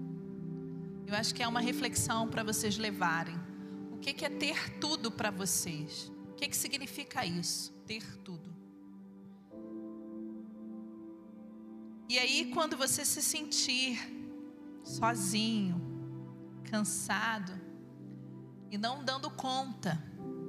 Eu 1.08 1.16
acho 1.16 1.34
que 1.36 1.44
é 1.44 1.48
uma 1.48 1.60
reflexão 1.60 2.28
para 2.28 2.44
vocês 2.44 2.78
levarem. 2.78 3.40
O 3.92 3.98
que 3.98 4.26
é 4.26 4.30
ter 4.30 4.80
tudo 4.80 5.12
para 5.12 5.30
vocês? 5.30 6.12
O 6.30 6.34
que, 6.34 6.48
que 6.48 6.58
significa 6.58 7.26
isso? 7.26 7.75
Ter 7.86 8.18
tudo. 8.20 8.56
E 12.08 12.18
aí, 12.18 12.52
quando 12.54 12.78
você 12.78 13.04
se 13.04 13.22
sentir 13.22 14.00
sozinho, 14.84 15.82
cansado 16.64 17.54
e 18.70 18.78
não 18.78 19.04
dando 19.04 19.30
conta, 19.30 20.02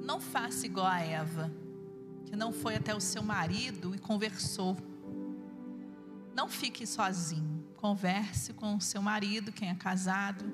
não 0.03 0.19
faça 0.19 0.65
igual 0.65 0.87
a 0.87 0.99
Eva, 0.99 1.51
que 2.25 2.35
não 2.35 2.53
foi 2.53 2.75
até 2.75 2.95
o 2.95 2.99
seu 2.99 3.23
marido 3.23 3.95
e 3.95 3.99
conversou. 3.99 4.77
Não 6.35 6.47
fique 6.47 6.85
sozinho. 6.85 7.65
Converse 7.77 8.53
com 8.53 8.75
o 8.75 8.81
seu 8.81 9.01
marido, 9.01 9.51
quem 9.51 9.69
é 9.69 9.75
casado, 9.75 10.45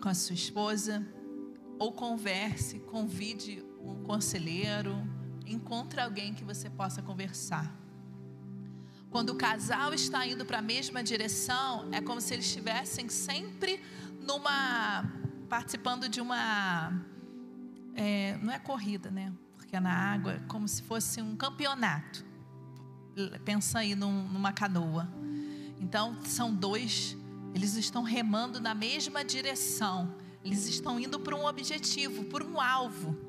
com 0.00 0.08
a 0.08 0.14
sua 0.14 0.34
esposa, 0.34 1.06
ou 1.78 1.92
converse, 1.92 2.80
convide 2.80 3.64
um 3.80 4.02
conselheiro, 4.02 4.96
encontre 5.46 6.00
alguém 6.00 6.34
que 6.34 6.44
você 6.44 6.68
possa 6.68 7.02
conversar. 7.02 7.74
Quando 9.10 9.30
o 9.30 9.36
casal 9.36 9.94
está 9.94 10.26
indo 10.26 10.44
para 10.44 10.58
a 10.58 10.62
mesma 10.62 11.02
direção, 11.02 11.88
é 11.92 12.00
como 12.00 12.20
se 12.20 12.34
eles 12.34 12.46
estivessem 12.46 13.08
sempre 13.08 13.80
numa 14.20 15.04
participando 15.48 16.08
de 16.08 16.20
uma 16.20 16.92
é, 17.94 18.36
não 18.42 18.52
é 18.52 18.58
corrida, 18.58 19.10
né? 19.10 19.32
Porque 19.56 19.74
é 19.74 19.80
na 19.80 19.92
água, 19.92 20.32
é 20.32 20.40
como 20.48 20.68
se 20.68 20.82
fosse 20.82 21.22
um 21.22 21.34
campeonato. 21.34 22.24
Pensa 23.44 23.78
aí 23.78 23.94
num, 23.94 24.28
numa 24.28 24.52
canoa. 24.52 25.08
Então 25.80 26.22
são 26.24 26.54
dois, 26.54 27.16
eles 27.54 27.74
estão 27.74 28.02
remando 28.02 28.60
na 28.60 28.74
mesma 28.74 29.24
direção. 29.24 30.14
Eles 30.44 30.66
estão 30.68 31.00
indo 31.00 31.18
para 31.18 31.34
um 31.34 31.46
objetivo, 31.46 32.24
por 32.24 32.42
um 32.42 32.60
alvo. 32.60 33.25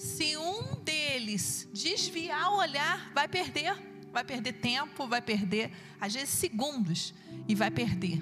Se 0.00 0.34
um 0.34 0.76
deles 0.82 1.68
desviar 1.74 2.52
o 2.52 2.56
olhar, 2.56 3.12
vai 3.12 3.28
perder 3.28 3.76
vai 4.12 4.24
perder 4.24 4.54
tempo, 4.54 5.06
vai 5.06 5.22
perder, 5.22 5.70
às 6.00 6.14
vezes, 6.14 6.30
segundos, 6.30 7.14
e 7.46 7.54
vai 7.54 7.70
perder. 7.70 8.20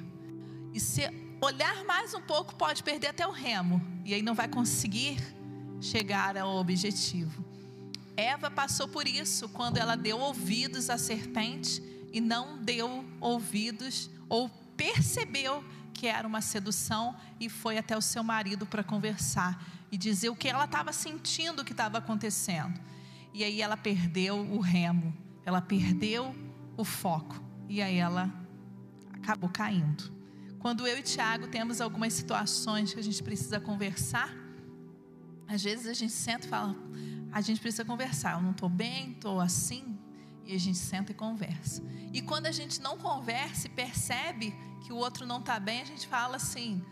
E 0.74 0.80
se 0.80 1.02
olhar 1.40 1.84
mais 1.84 2.14
um 2.14 2.20
pouco, 2.20 2.54
pode 2.54 2.82
perder 2.82 3.06
até 3.06 3.26
o 3.26 3.30
remo, 3.30 3.80
e 4.04 4.14
aí 4.14 4.22
não 4.22 4.34
vai 4.34 4.48
conseguir 4.48 5.18
chegar 5.80 6.36
ao 6.36 6.56
objetivo. 6.56 7.44
Eva 8.16 8.50
passou 8.50 8.88
por 8.88 9.06
isso 9.06 9.48
quando 9.48 9.76
ela 9.76 9.96
deu 9.96 10.18
ouvidos 10.18 10.90
à 10.90 10.98
serpente 10.98 11.82
e 12.12 12.20
não 12.20 12.58
deu 12.58 13.04
ouvidos 13.20 14.10
ou 14.28 14.50
percebeu 14.76 15.64
que 15.94 16.06
era 16.06 16.26
uma 16.26 16.40
sedução 16.40 17.14
e 17.38 17.48
foi 17.48 17.78
até 17.78 17.96
o 17.96 18.02
seu 18.02 18.24
marido 18.24 18.66
para 18.66 18.82
conversar 18.82 19.77
e 19.90 19.96
dizer 19.96 20.28
o 20.28 20.36
que 20.36 20.48
ela 20.48 20.64
estava 20.64 20.92
sentindo 20.92 21.64
que 21.64 21.72
estava 21.72 21.98
acontecendo. 21.98 22.80
E 23.32 23.44
aí 23.44 23.62
ela 23.62 23.76
perdeu 23.76 24.36
o 24.36 24.60
remo 24.60 25.14
ela 25.48 25.62
perdeu 25.62 26.34
o 26.76 26.84
foco 26.84 27.42
e 27.70 27.80
aí 27.80 27.96
ela 27.96 28.30
acabou 29.14 29.48
caindo. 29.48 30.12
Quando 30.58 30.86
eu 30.86 30.98
e 30.98 31.02
Tiago 31.02 31.48
temos 31.48 31.80
algumas 31.80 32.12
situações 32.12 32.92
que 32.92 33.00
a 33.00 33.02
gente 33.02 33.22
precisa 33.22 33.58
conversar, 33.58 34.28
às 35.46 35.62
vezes 35.62 35.86
a 35.86 35.94
gente 35.94 36.12
senta 36.12 36.44
e 36.44 36.50
fala, 36.50 36.76
a 37.32 37.40
gente 37.40 37.62
precisa 37.62 37.82
conversar. 37.82 38.34
Eu 38.34 38.42
não 38.42 38.50
estou 38.50 38.68
bem, 38.68 39.12
estou 39.12 39.40
assim, 39.40 39.98
e 40.44 40.54
a 40.54 40.58
gente 40.58 40.76
senta 40.76 41.12
e 41.12 41.14
conversa. 41.14 41.82
E 42.12 42.20
quando 42.20 42.44
a 42.44 42.52
gente 42.52 42.78
não 42.82 42.98
conversa 42.98 43.68
e 43.68 43.70
percebe 43.70 44.54
que 44.82 44.92
o 44.92 44.96
outro 44.96 45.24
não 45.24 45.38
está 45.38 45.58
bem, 45.58 45.80
a 45.80 45.86
gente 45.86 46.06
fala 46.06 46.36
assim: 46.36 46.84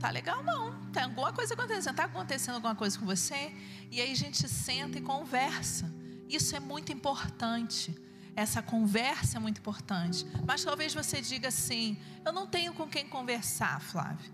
está 0.00 0.10
legal, 0.10 0.42
não. 0.42 0.72
Tem 0.92 1.02
alguma 1.02 1.30
coisa 1.30 1.52
acontecendo. 1.52 1.90
Está 1.90 2.04
acontecendo 2.04 2.54
alguma 2.54 2.74
coisa 2.74 2.98
com 2.98 3.04
você? 3.04 3.52
E 3.90 4.00
aí 4.00 4.10
a 4.10 4.16
gente 4.16 4.48
senta 4.48 4.98
e 4.98 5.02
conversa. 5.02 5.92
Isso 6.26 6.56
é 6.56 6.60
muito 6.60 6.90
importante. 6.90 7.94
Essa 8.34 8.62
conversa 8.62 9.36
é 9.36 9.40
muito 9.40 9.58
importante. 9.58 10.26
Mas 10.46 10.64
talvez 10.64 10.94
você 10.94 11.20
diga 11.20 11.48
assim: 11.48 11.98
eu 12.24 12.32
não 12.32 12.46
tenho 12.46 12.72
com 12.72 12.88
quem 12.88 13.06
conversar, 13.06 13.78
Flávio. 13.80 14.32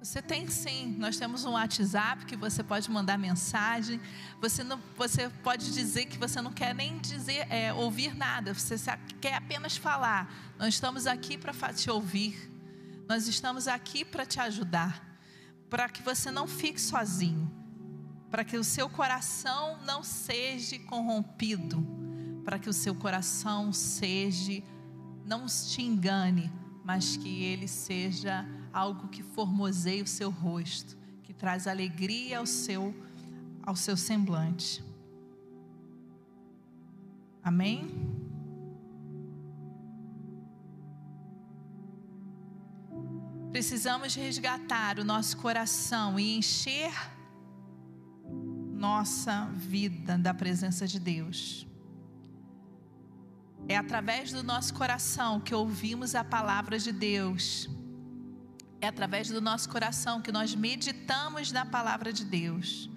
Você 0.00 0.22
tem 0.22 0.46
sim. 0.48 0.94
Nós 0.96 1.18
temos 1.18 1.44
um 1.44 1.50
WhatsApp 1.50 2.24
que 2.24 2.36
você 2.36 2.62
pode 2.62 2.90
mandar 2.90 3.18
mensagem. 3.18 4.00
Você, 4.40 4.64
não, 4.64 4.80
você 4.96 5.28
pode 5.42 5.70
dizer 5.72 6.06
que 6.06 6.16
você 6.16 6.40
não 6.40 6.52
quer 6.52 6.74
nem 6.74 6.98
dizer, 6.98 7.46
é, 7.50 7.72
ouvir 7.74 8.16
nada. 8.16 8.54
Você 8.54 8.76
quer 9.20 9.34
apenas 9.34 9.76
falar. 9.76 10.32
Nós 10.56 10.74
estamos 10.74 11.06
aqui 11.06 11.36
para 11.36 11.52
te 11.74 11.90
ouvir. 11.90 12.57
Nós 13.08 13.26
estamos 13.26 13.66
aqui 13.66 14.04
para 14.04 14.26
te 14.26 14.38
ajudar. 14.38 15.02
Para 15.70 15.88
que 15.88 16.02
você 16.02 16.30
não 16.30 16.46
fique 16.46 16.80
sozinho 16.80 17.58
para 18.30 18.44
que 18.44 18.56
o 18.56 18.64
seu 18.64 18.88
coração 18.88 19.78
não 19.84 20.02
seja 20.02 20.78
corrompido, 20.80 21.84
para 22.44 22.58
que 22.58 22.68
o 22.68 22.72
seu 22.72 22.94
coração 22.94 23.72
seja, 23.72 24.62
não 25.24 25.46
te 25.46 25.82
engane, 25.82 26.52
mas 26.84 27.16
que 27.16 27.42
ele 27.42 27.68
seja 27.68 28.46
algo 28.72 29.08
que 29.08 29.22
formoseie 29.22 30.02
o 30.02 30.06
seu 30.06 30.30
rosto, 30.30 30.96
que 31.22 31.32
traz 31.32 31.66
alegria 31.66 32.38
ao 32.38 32.46
seu, 32.46 32.94
ao 33.62 33.76
seu 33.76 33.96
semblante. 33.96 34.84
Amém? 37.42 38.17
Precisamos 43.50 44.14
resgatar 44.14 44.98
o 44.98 45.04
nosso 45.04 45.38
coração 45.38 46.20
e 46.20 46.36
encher 46.36 46.92
nossa 48.74 49.46
vida 49.54 50.18
da 50.18 50.34
presença 50.34 50.86
de 50.86 51.00
Deus. 51.00 51.66
É 53.66 53.76
através 53.76 54.30
do 54.32 54.42
nosso 54.42 54.74
coração 54.74 55.40
que 55.40 55.54
ouvimos 55.54 56.14
a 56.14 56.22
palavra 56.22 56.78
de 56.78 56.92
Deus. 56.92 57.68
É 58.82 58.86
através 58.86 59.28
do 59.28 59.40
nosso 59.40 59.68
coração 59.70 60.20
que 60.20 60.30
nós 60.30 60.54
meditamos 60.54 61.50
na 61.50 61.64
palavra 61.64 62.12
de 62.12 62.26
Deus. 62.26 62.90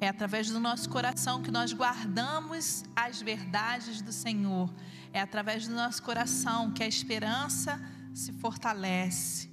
É 0.00 0.08
através 0.08 0.50
do 0.50 0.58
nosso 0.58 0.90
coração 0.90 1.42
que 1.42 1.50
nós 1.50 1.72
guardamos 1.72 2.84
as 2.94 3.22
verdades 3.22 4.02
do 4.02 4.12
Senhor. 4.12 4.68
É 5.12 5.20
através 5.20 5.68
do 5.68 5.74
nosso 5.76 6.02
coração 6.02 6.72
que 6.72 6.82
a 6.82 6.88
esperança 6.88 7.80
se 8.12 8.32
fortalece 8.32 9.51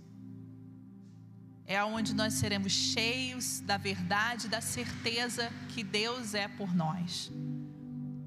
é 1.69 1.83
onde 1.83 2.15
nós 2.15 2.33
seremos 2.33 2.71
cheios 2.71 3.59
da 3.59 3.77
verdade, 3.77 4.47
da 4.47 4.59
certeza 4.59 5.53
que 5.67 5.83
Deus 5.83 6.33
é 6.33 6.47
por 6.47 6.73
nós. 6.73 7.31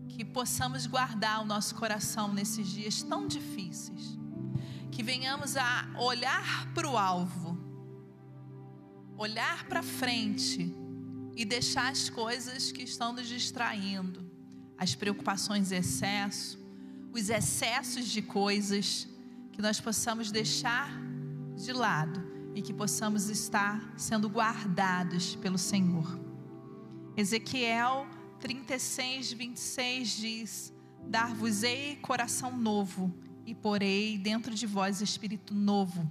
Que 0.08 0.24
possamos 0.24 0.86
guardar 0.86 1.42
o 1.42 1.44
nosso 1.44 1.74
coração 1.74 2.32
nesses 2.32 2.68
dias 2.68 3.02
tão 3.02 3.26
difíceis. 3.26 4.16
Que 4.92 5.02
venhamos 5.02 5.56
a 5.56 5.88
olhar 5.98 6.72
para 6.72 6.88
o 6.88 6.96
alvo, 6.96 7.58
olhar 9.18 9.64
para 9.64 9.82
frente 9.82 10.72
e 11.34 11.44
deixar 11.44 11.90
as 11.90 12.08
coisas 12.08 12.70
que 12.70 12.84
estão 12.84 13.12
nos 13.12 13.26
distraindo, 13.26 14.24
as 14.78 14.94
preocupações 14.94 15.72
em 15.72 15.78
excesso, 15.78 16.64
os 17.12 17.28
excessos 17.28 18.06
de 18.06 18.22
coisas, 18.22 19.08
que 19.50 19.60
nós 19.60 19.80
possamos 19.80 20.30
deixar 20.30 20.92
de 21.56 21.72
lado 21.72 22.31
e 22.54 22.62
que 22.62 22.72
possamos 22.72 23.28
estar 23.28 23.94
sendo 23.96 24.28
guardados 24.28 25.36
pelo 25.36 25.58
Senhor. 25.58 26.18
Ezequiel 27.16 28.06
36, 28.40 29.32
26 29.32 30.16
diz: 30.16 30.72
Dar-vos-ei 31.06 31.96
coração 31.96 32.56
novo, 32.56 33.14
e 33.46 33.54
porei 33.54 34.18
dentro 34.18 34.54
de 34.54 34.66
vós 34.66 35.00
espírito 35.00 35.54
novo. 35.54 36.10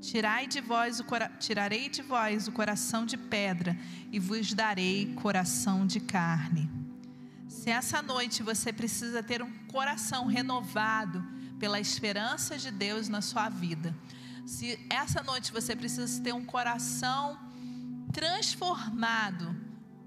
Tirai 0.00 0.48
de 0.48 0.60
vós 0.60 0.98
o 0.98 1.04
tirarei 1.38 1.88
de 1.88 2.02
vós 2.02 2.48
o 2.48 2.52
coração 2.52 3.06
de 3.06 3.16
pedra 3.16 3.78
e 4.10 4.18
vos 4.18 4.52
darei 4.52 5.14
coração 5.14 5.86
de 5.86 6.00
carne. 6.00 6.68
Se 7.48 7.70
essa 7.70 8.02
noite 8.02 8.42
você 8.42 8.72
precisa 8.72 9.22
ter 9.22 9.42
um 9.42 9.52
coração 9.68 10.26
renovado 10.26 11.24
pela 11.58 11.78
esperança 11.78 12.58
de 12.58 12.72
Deus 12.72 13.08
na 13.08 13.20
sua 13.20 13.48
vida, 13.48 13.94
se 14.46 14.78
essa 14.90 15.22
noite 15.22 15.52
você 15.52 15.74
precisa 15.74 16.22
ter 16.22 16.32
um 16.32 16.44
coração 16.44 17.38
transformado 18.12 19.56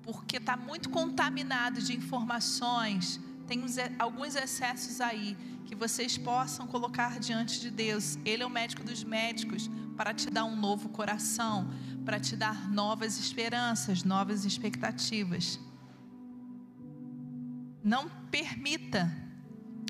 porque 0.04 0.38
está 0.38 0.56
muito 0.56 0.90
contaminado 0.90 1.82
de 1.82 1.96
informações, 1.96 3.20
tem 3.48 3.64
uns, 3.64 3.76
alguns 3.98 4.36
excessos 4.36 5.02
aí 5.02 5.36
que 5.66 5.74
vocês 5.74 6.16
possam 6.16 6.68
colocar 6.68 7.20
diante 7.20 7.60
de 7.60 7.72
Deus. 7.72 8.18
Ele 8.24 8.44
é 8.44 8.46
o 8.46 8.50
médico 8.50 8.84
dos 8.84 9.04
médicos 9.04 9.70
para 9.98 10.14
te 10.14 10.30
dar 10.30 10.46
um 10.46 10.56
novo 10.56 10.90
coração, 10.90 11.72
para 12.06 12.20
te 12.20 12.36
dar 12.36 12.70
novas 12.70 13.18
esperanças, 13.18 14.04
novas 14.04 14.46
expectativas. 14.46 15.60
Não 17.84 18.08
permita 18.30 19.12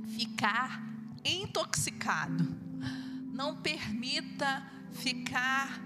ficar 0.07 0.81
intoxicado. 1.25 2.64
Não 3.35 3.55
permita 3.57 4.63
ficar 4.91 5.81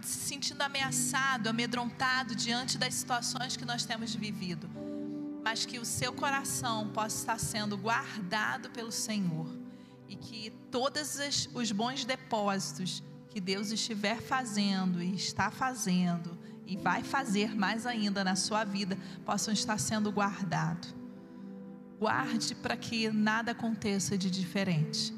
se 0.00 0.28
sentindo 0.28 0.62
ameaçado, 0.62 1.48
amedrontado 1.48 2.34
diante 2.34 2.78
das 2.78 2.94
situações 2.94 3.56
que 3.56 3.64
nós 3.64 3.84
temos 3.84 4.14
vivido 4.14 4.68
mas 5.46 5.64
que 5.64 5.78
o 5.78 5.84
seu 5.84 6.12
coração 6.12 6.88
possa 6.88 7.18
estar 7.18 7.38
sendo 7.38 7.78
guardado 7.78 8.68
pelo 8.70 8.90
Senhor 8.90 9.46
e 10.08 10.16
que 10.16 10.50
todos 10.72 11.20
os 11.54 11.70
bons 11.70 12.04
depósitos 12.04 13.00
que 13.30 13.40
Deus 13.40 13.70
estiver 13.70 14.20
fazendo 14.20 15.00
e 15.00 15.14
está 15.14 15.48
fazendo 15.48 16.36
e 16.66 16.76
vai 16.76 17.04
fazer 17.04 17.54
mais 17.54 17.86
ainda 17.86 18.24
na 18.24 18.34
sua 18.34 18.64
vida 18.64 18.98
possam 19.24 19.54
estar 19.54 19.78
sendo 19.78 20.10
guardados. 20.10 20.92
Guarde 21.96 22.52
para 22.56 22.76
que 22.76 23.08
nada 23.08 23.52
aconteça 23.52 24.18
de 24.18 24.28
diferente. 24.28 25.14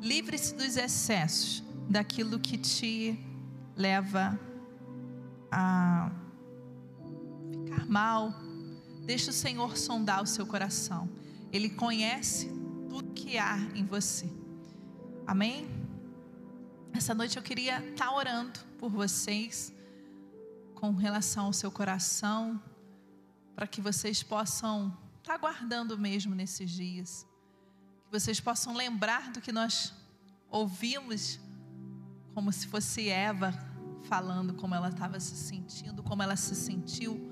Livre-se 0.00 0.54
dos 0.54 0.76
excessos, 0.76 1.62
daquilo 1.88 2.38
que 2.38 2.56
te 2.56 3.18
leva 3.76 4.38
a 5.50 6.10
ficar 7.52 7.86
mal, 7.86 8.34
Deixe 9.10 9.30
o 9.30 9.32
Senhor 9.32 9.76
sondar 9.76 10.22
o 10.22 10.26
seu 10.26 10.46
coração. 10.46 11.08
Ele 11.52 11.68
conhece 11.68 12.48
tudo 12.88 13.12
que 13.12 13.38
há 13.38 13.56
em 13.74 13.84
você. 13.84 14.30
Amém? 15.26 15.68
Essa 16.92 17.12
noite 17.12 17.36
eu 17.36 17.42
queria 17.42 17.84
estar 17.90 18.12
orando 18.12 18.60
por 18.78 18.88
vocês 18.88 19.72
com 20.76 20.92
relação 20.92 21.46
ao 21.46 21.52
seu 21.52 21.72
coração, 21.72 22.62
para 23.56 23.66
que 23.66 23.80
vocês 23.80 24.22
possam 24.22 24.96
estar 25.18 25.36
guardando 25.38 25.98
mesmo 25.98 26.32
nesses 26.32 26.70
dias. 26.70 27.26
Que 28.10 28.18
vocês 28.18 28.40
possam 28.40 28.74
lembrar 28.74 29.30
do 29.30 29.40
que 29.40 29.52
nós 29.52 29.94
ouvimos, 30.50 31.38
como 32.34 32.52
se 32.52 32.66
fosse 32.66 33.08
Eva 33.08 33.52
falando 34.02 34.54
como 34.54 34.74
ela 34.74 34.88
estava 34.88 35.20
se 35.20 35.36
sentindo, 35.36 36.02
como 36.02 36.22
ela 36.22 36.34
se 36.34 36.54
sentiu 36.54 37.30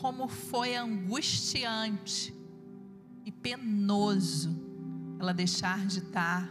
como 0.00 0.28
foi 0.28 0.76
angustiante 0.76 2.32
e 3.24 3.32
penoso 3.32 4.56
ela 5.18 5.34
deixar 5.34 5.84
de 5.86 5.98
estar 5.98 6.48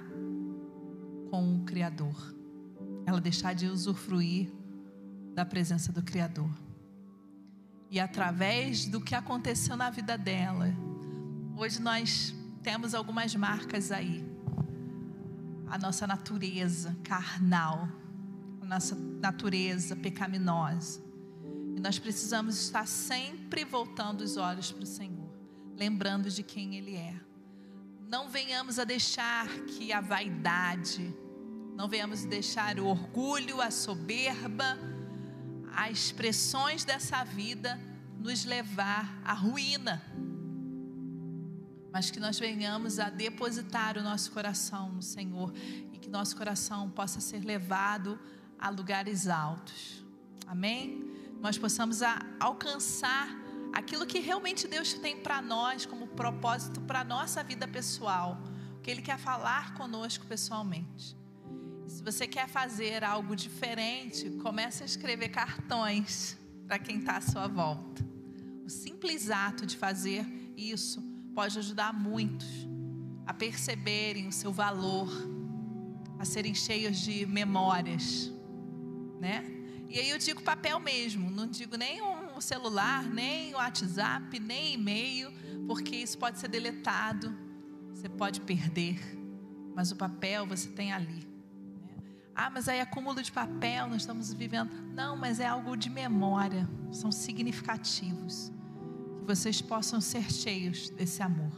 com 1.29 1.55
o 1.55 1.63
Criador, 1.63 2.35
ela 3.05 3.21
deixar 3.21 3.53
de 3.53 3.67
usufruir 3.67 4.51
da 5.33 5.45
presença 5.45 5.93
do 5.93 6.03
Criador. 6.03 6.49
E 7.89 8.01
através 8.01 8.85
do 8.85 8.99
que 8.99 9.15
aconteceu 9.15 9.77
na 9.77 9.89
vida 9.89 10.17
dela, 10.17 10.73
hoje 11.55 11.81
nós 11.81 12.35
temos 12.67 12.93
algumas 12.93 13.33
marcas 13.33 13.93
aí. 13.93 14.21
A 15.69 15.77
nossa 15.77 16.05
natureza 16.05 16.93
carnal, 17.01 17.87
a 18.61 18.65
nossa 18.65 18.93
natureza 18.93 19.95
pecaminosa 19.95 21.01
e 21.77 21.79
nós 21.79 21.97
precisamos 21.97 22.61
estar 22.61 22.85
sempre 22.85 23.63
voltando 23.63 24.19
os 24.19 24.35
olhos 24.35 24.69
para 24.69 24.83
o 24.83 24.85
Senhor, 24.85 25.29
lembrando 25.77 26.29
de 26.29 26.43
quem 26.43 26.75
Ele 26.75 26.97
é. 26.97 27.15
Não 28.09 28.29
venhamos 28.29 28.79
a 28.79 28.83
deixar 28.83 29.47
que 29.67 29.93
a 29.93 30.01
vaidade, 30.01 31.15
não 31.73 31.87
venhamos 31.87 32.25
deixar 32.25 32.81
o 32.81 32.87
orgulho, 32.87 33.61
a 33.61 33.71
soberba, 33.71 34.77
as 35.73 35.91
expressões 35.91 36.83
dessa 36.83 37.23
vida 37.23 37.79
nos 38.19 38.43
levar 38.43 39.21
à 39.23 39.31
ruína. 39.31 40.03
Mas 41.97 42.11
que 42.11 42.19
nós 42.19 42.37
venhamos 42.37 42.99
a 42.99 43.09
depositar 43.09 43.97
o 43.97 44.03
nosso 44.03 44.31
coração 44.31 44.91
no 44.91 45.01
Senhor 45.01 45.51
e 45.91 45.97
que 45.97 46.07
nosso 46.07 46.37
coração 46.37 46.91
possa 46.91 47.19
ser 47.19 47.43
levado 47.43 48.19
a 48.59 48.69
lugares 48.69 49.27
altos. 49.27 50.05
Amém? 50.45 51.07
nós 51.41 51.57
possamos 51.57 52.03
a, 52.03 52.23
alcançar 52.39 53.27
aquilo 53.73 54.05
que 54.05 54.19
realmente 54.19 54.67
Deus 54.67 54.93
tem 54.93 55.17
para 55.17 55.41
nós 55.41 55.87
como 55.87 56.05
propósito 56.05 56.81
para 56.81 57.03
nossa 57.03 57.43
vida 57.43 57.67
pessoal, 57.67 58.37
o 58.77 58.81
que 58.81 58.91
Ele 58.91 59.01
quer 59.01 59.17
falar 59.17 59.73
conosco 59.73 60.23
pessoalmente. 60.27 61.17
Se 61.87 62.03
você 62.03 62.27
quer 62.27 62.47
fazer 62.47 63.03
algo 63.03 63.35
diferente, 63.35 64.29
comece 64.43 64.83
a 64.83 64.85
escrever 64.85 65.29
cartões 65.29 66.37
para 66.67 66.77
quem 66.77 66.99
está 66.99 67.17
à 67.17 67.21
sua 67.21 67.47
volta. 67.47 68.05
O 68.63 68.69
simples 68.69 69.31
ato 69.31 69.65
de 69.65 69.75
fazer 69.75 70.23
isso 70.55 71.06
pode 71.37 71.59
ajudar 71.59 71.93
muitos 71.93 72.67
a 73.23 73.31
perceberem 73.31 74.27
o 74.27 74.31
seu 74.31 74.51
valor, 74.51 75.07
a 76.17 76.25
serem 76.25 76.55
cheios 76.55 76.97
de 76.97 77.27
memórias, 77.27 78.33
né? 79.19 79.45
E 79.87 79.99
aí 79.99 80.09
eu 80.09 80.17
digo 80.17 80.41
papel 80.41 80.79
mesmo, 80.79 81.29
não 81.29 81.45
digo 81.45 81.77
nem 81.77 82.01
o 82.01 82.41
celular, 82.41 83.03
nem 83.03 83.53
o 83.53 83.57
WhatsApp, 83.57 84.39
nem 84.39 84.73
e-mail, 84.73 85.31
porque 85.67 85.97
isso 85.97 86.17
pode 86.17 86.39
ser 86.39 86.47
deletado, 86.47 87.31
você 87.93 88.09
pode 88.09 88.41
perder, 88.41 88.99
mas 89.75 89.91
o 89.91 89.95
papel 89.95 90.43
você 90.47 90.67
tem 90.69 90.91
ali. 90.91 91.23
Né? 91.79 91.97
Ah, 92.33 92.49
mas 92.49 92.67
aí 92.67 92.81
acúmulo 92.81 93.21
de 93.21 93.31
papel, 93.31 93.87
nós 93.87 94.01
estamos 94.01 94.33
vivendo. 94.33 94.71
Não, 94.95 95.15
mas 95.15 95.39
é 95.39 95.45
algo 95.45 95.77
de 95.77 95.87
memória, 95.87 96.67
são 96.91 97.11
significativos. 97.11 98.51
Vocês 99.27 99.61
possam 99.61 99.99
ser 99.99 100.31
cheios 100.31 100.89
desse 100.89 101.21
amor. 101.21 101.51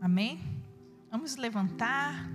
Amém? 0.00 0.40
Vamos 1.08 1.36
levantar. 1.36 2.28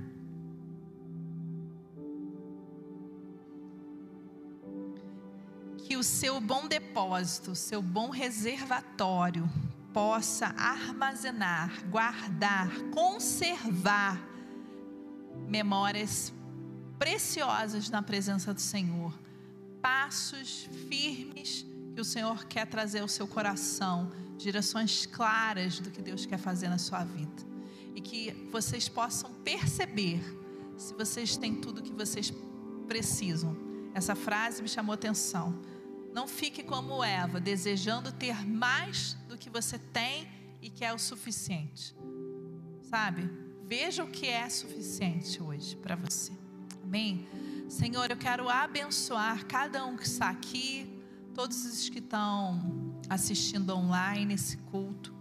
que 5.85 5.95
o 5.95 6.03
seu 6.03 6.41
bom 6.41 6.67
depósito, 6.67 7.55
seu 7.55 7.81
bom 7.81 8.09
reservatório 8.09 9.49
possa 9.93 10.47
armazenar, 10.57 11.85
guardar, 11.89 12.69
conservar 12.91 14.21
memórias 15.47 16.33
preciosas 16.99 17.89
na 17.89 18.01
presença 18.01 18.53
do 18.53 18.59
Senhor, 18.59 19.17
passos 19.81 20.67
firmes 20.89 21.65
que 21.95 22.01
o 22.01 22.05
Senhor 22.05 22.45
quer 22.45 22.67
trazer 22.67 22.99
ao 22.99 23.07
seu 23.07 23.25
coração, 23.25 24.11
direções 24.37 25.05
claras 25.05 25.79
do 25.79 25.89
que 25.89 26.01
Deus 26.01 26.25
quer 26.25 26.37
fazer 26.37 26.69
na 26.69 26.77
sua 26.77 27.03
vida. 27.03 27.45
E 27.95 28.01
que 28.01 28.31
vocês 28.51 28.87
possam 28.87 29.33
perceber 29.43 30.21
se 30.77 30.93
vocês 30.93 31.35
têm 31.35 31.55
tudo 31.55 31.81
que 31.81 31.91
vocês 31.91 32.31
precisam. 32.87 33.57
Essa 33.93 34.15
frase 34.15 34.61
me 34.61 34.69
chamou 34.69 34.93
atenção 34.93 35.59
não 36.17 36.27
fique 36.27 36.63
como 36.63 37.03
Eva, 37.03 37.39
desejando 37.39 38.11
ter 38.11 38.43
mais 38.43 39.13
do 39.27 39.37
que 39.37 39.51
você 39.51 39.77
tem 39.77 40.27
e 40.59 40.67
que 40.67 40.83
é 40.83 40.91
o 40.91 40.97
suficiente. 40.97 41.95
Sabe? 42.81 43.29
Veja 43.63 44.03
o 44.03 44.07
que 44.07 44.25
é 44.25 44.49
suficiente 44.49 45.39
hoje 45.39 45.75
para 45.75 45.95
você. 45.95 46.31
Amém? 46.83 47.27
Senhor, 47.69 48.09
eu 48.09 48.17
quero 48.17 48.49
abençoar 48.49 49.45
cada 49.45 49.85
um 49.85 49.95
que 49.95 50.07
está 50.07 50.29
aqui, 50.29 50.89
todos 51.35 51.65
os 51.65 51.87
que 51.87 51.99
estão 51.99 52.86
assistindo 53.09 53.75
online 53.75 54.33
esse 54.33 54.57
culto. 54.57 55.15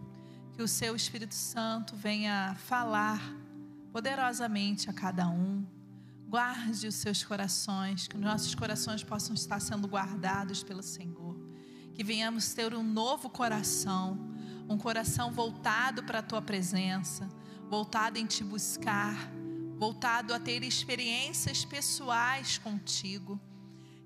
Que 0.52 0.62
o 0.62 0.68
seu 0.68 0.96
Espírito 0.96 1.34
Santo 1.34 1.94
venha 1.96 2.54
falar 2.66 3.20
poderosamente 3.92 4.88
a 4.88 4.92
cada 4.92 5.28
um 5.28 5.64
Guarde 6.28 6.88
os 6.88 6.96
seus 6.96 7.22
corações, 7.22 8.08
que 8.08 8.18
nossos 8.18 8.52
corações 8.54 9.02
possam 9.04 9.32
estar 9.34 9.60
sendo 9.60 9.86
guardados 9.86 10.60
pelo 10.60 10.82
Senhor. 10.82 11.36
Que 11.94 12.02
venhamos 12.02 12.52
ter 12.52 12.74
um 12.74 12.82
novo 12.82 13.30
coração, 13.30 14.34
um 14.68 14.76
coração 14.76 15.30
voltado 15.30 16.02
para 16.02 16.18
a 16.18 16.22
tua 16.22 16.42
presença, 16.42 17.28
voltado 17.70 18.18
em 18.18 18.26
te 18.26 18.42
buscar, 18.42 19.16
voltado 19.78 20.34
a 20.34 20.40
ter 20.40 20.64
experiências 20.64 21.64
pessoais 21.64 22.58
contigo. 22.58 23.40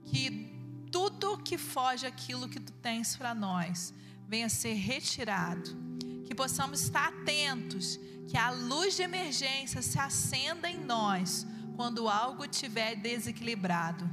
Que 0.05 0.60
tudo 0.91 1.39
que 1.39 1.57
foge 1.57 2.07
aquilo 2.07 2.49
que 2.49 2.61
tu 2.61 2.73
tens 2.73 3.17
para 3.17 3.35
nós 3.35 3.95
venha 4.29 4.49
ser 4.49 4.75
retirado. 4.75 5.77
Que 6.25 6.35
possamos 6.35 6.83
estar 6.83 7.09
atentos, 7.09 7.99
que 8.29 8.37
a 8.37 8.51
luz 8.51 8.97
de 8.97 9.03
emergência 9.03 9.83
se 9.83 9.99
acenda 9.99 10.71
em 10.71 10.79
nós 10.79 11.47
quando 11.77 12.09
algo 12.09 12.45
estiver 12.45 12.95
desequilibrado, 12.95 14.09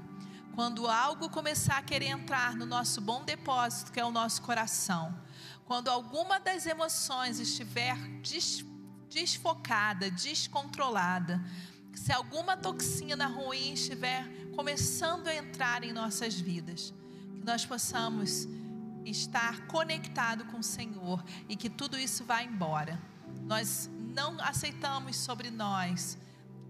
quando 0.56 0.88
algo 0.88 1.30
começar 1.30 1.78
a 1.78 1.84
querer 1.84 2.08
entrar 2.08 2.56
no 2.56 2.66
nosso 2.66 3.00
bom 3.02 3.24
depósito, 3.24 3.92
que 3.92 4.00
é 4.00 4.06
o 4.06 4.12
nosso 4.12 4.42
coração, 4.42 5.16
quando 5.66 5.90
alguma 5.90 6.40
das 6.40 6.66
emoções 6.66 7.40
estiver 7.40 7.96
des, 8.22 8.66
desfocada, 9.10 10.10
descontrolada, 10.10 11.44
se 11.94 12.12
alguma 12.12 12.56
toxina 12.56 13.28
ruim 13.28 13.74
estiver 13.74 14.24
começando 14.58 15.28
a 15.28 15.36
entrar 15.36 15.84
em 15.84 15.94
nossas 15.94 16.34
vidas, 16.34 16.92
que 17.36 17.46
nós 17.46 17.64
possamos 17.64 18.48
estar 19.06 19.68
conectado 19.68 20.46
com 20.46 20.58
o 20.58 20.64
Senhor 20.64 21.24
e 21.48 21.56
que 21.56 21.70
tudo 21.70 21.96
isso 21.96 22.26
vá 22.26 22.42
embora. 22.42 23.00
Nós 23.44 23.88
não 24.16 24.42
aceitamos 24.42 25.16
sobre 25.16 25.52
nós 25.52 26.18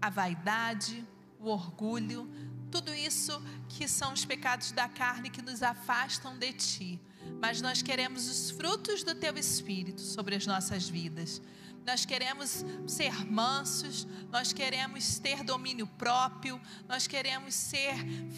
a 0.02 0.10
vaidade, 0.10 1.02
o 1.40 1.48
orgulho, 1.48 2.30
tudo 2.70 2.92
isso 2.92 3.42
que 3.70 3.88
são 3.88 4.12
os 4.12 4.22
pecados 4.22 4.70
da 4.70 4.86
carne 4.86 5.30
que 5.30 5.40
nos 5.40 5.62
afastam 5.62 6.36
de 6.36 6.52
ti. 6.52 7.00
Mas 7.40 7.62
nós 7.62 7.80
queremos 7.80 8.28
os 8.28 8.50
frutos 8.50 9.02
do 9.02 9.14
teu 9.14 9.34
espírito 9.38 10.02
sobre 10.02 10.34
as 10.34 10.46
nossas 10.46 10.86
vidas. 10.86 11.40
Nós 11.88 12.04
queremos 12.04 12.64
ser 12.86 13.24
mansos, 13.24 14.06
nós 14.30 14.52
queremos 14.52 15.18
ter 15.18 15.42
domínio 15.42 15.86
próprio, 15.86 16.60
nós 16.86 17.06
queremos 17.06 17.54
ser 17.54 17.94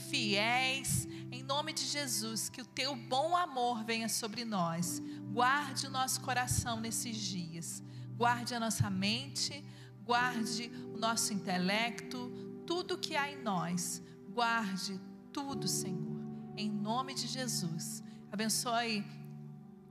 fiéis. 0.09 1.09
Em 1.33 1.43
nome 1.43 1.73
de 1.73 1.85
Jesus, 1.85 2.49
que 2.49 2.63
o 2.63 2.65
teu 2.65 2.95
bom 2.95 3.37
amor 3.37 3.83
venha 3.85 4.09
sobre 4.09 4.45
nós. 4.45 5.03
Guarde 5.33 5.87
o 5.89 5.91
nosso 5.91 6.21
coração 6.21 6.81
nesses 6.81 7.17
dias. 7.17 7.83
Guarde 8.17 8.55
a 8.55 8.61
nossa 8.61 8.89
mente, 8.89 9.65
guarde 10.05 10.71
o 10.95 10.99
nosso 10.99 11.33
intelecto, 11.33 12.31
tudo 12.65 12.97
que 12.99 13.17
há 13.17 13.31
em 13.33 13.43
nós 13.43 14.03
Guarde 14.33 15.01
tudo, 15.33 15.67
Senhor, 15.67 16.21
em 16.57 16.71
nome 16.71 17.15
de 17.15 17.27
Jesus. 17.27 18.03
Abençoe 18.31 19.05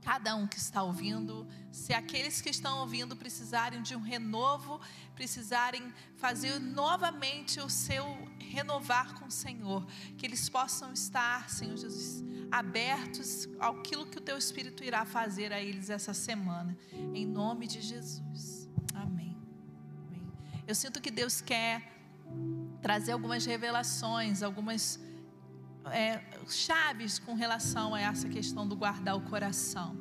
cada 0.02 0.34
um 0.34 0.46
que 0.46 0.58
está 0.58 0.82
ouvindo. 0.82 1.46
Se 1.70 1.92
aqueles 1.92 2.40
que 2.40 2.48
estão 2.48 2.78
ouvindo 2.78 3.14
precisarem 3.16 3.82
de 3.82 3.94
um 3.94 4.00
renovo, 4.00 4.80
precisarem 5.14 5.92
fazer 6.16 6.58
novamente 6.58 7.60
o 7.60 7.68
seu 7.68 8.04
renovar 8.38 9.14
com 9.14 9.26
o 9.26 9.30
Senhor, 9.30 9.86
que 10.16 10.26
eles 10.26 10.48
possam 10.48 10.92
estar, 10.92 11.48
Senhor 11.48 11.76
Jesus, 11.76 12.24
abertos 12.50 13.48
àquilo 13.60 14.06
que 14.06 14.18
o 14.18 14.20
teu 14.20 14.36
Espírito 14.36 14.82
irá 14.82 15.04
fazer 15.04 15.52
a 15.52 15.60
eles 15.60 15.90
essa 15.90 16.12
semana, 16.12 16.76
em 17.14 17.26
nome 17.26 17.66
de 17.66 17.80
Jesus. 17.80 18.68
Amém. 18.94 19.36
Amém. 20.06 20.32
Eu 20.66 20.74
sinto 20.74 21.00
que 21.00 21.10
Deus 21.10 21.40
quer 21.40 22.00
trazer 22.80 23.12
algumas 23.12 23.44
revelações, 23.44 24.42
algumas 24.42 24.98
é, 25.86 26.20
chaves 26.48 27.18
com 27.18 27.34
relação 27.34 27.94
a 27.94 28.00
essa 28.00 28.28
questão 28.28 28.66
do 28.66 28.76
guardar 28.76 29.16
o 29.16 29.20
coração. 29.22 29.96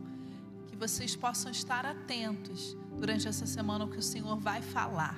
Que 0.68 0.76
vocês 0.76 1.16
possam 1.16 1.52
estar 1.52 1.86
atentos 1.86 2.76
durante 2.98 3.28
essa 3.28 3.46
semana 3.46 3.86
o 3.86 3.90
que 3.90 3.98
o 3.98 4.04
Senhor 4.04 4.38
vai 4.38 4.62
falar. 4.62 5.16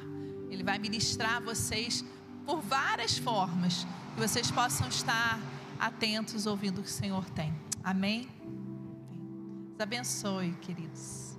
Ele 0.50 0.64
vai 0.64 0.78
ministrar 0.78 1.38
a 1.38 1.40
vocês 1.40 2.04
por 2.46 2.62
várias 2.62 3.18
formas. 3.18 3.86
Que 4.16 4.22
vocês 4.22 4.52
possam 4.52 4.88
estar 4.88 5.40
atentos 5.80 6.46
ouvindo 6.46 6.80
o 6.80 6.84
que 6.84 6.90
o 6.90 6.92
Senhor 6.92 7.26
tem. 7.32 7.54
Amém? 7.84 8.30
Deus 9.72 9.80
abençoe, 9.80 10.54
queridos. 10.62 11.36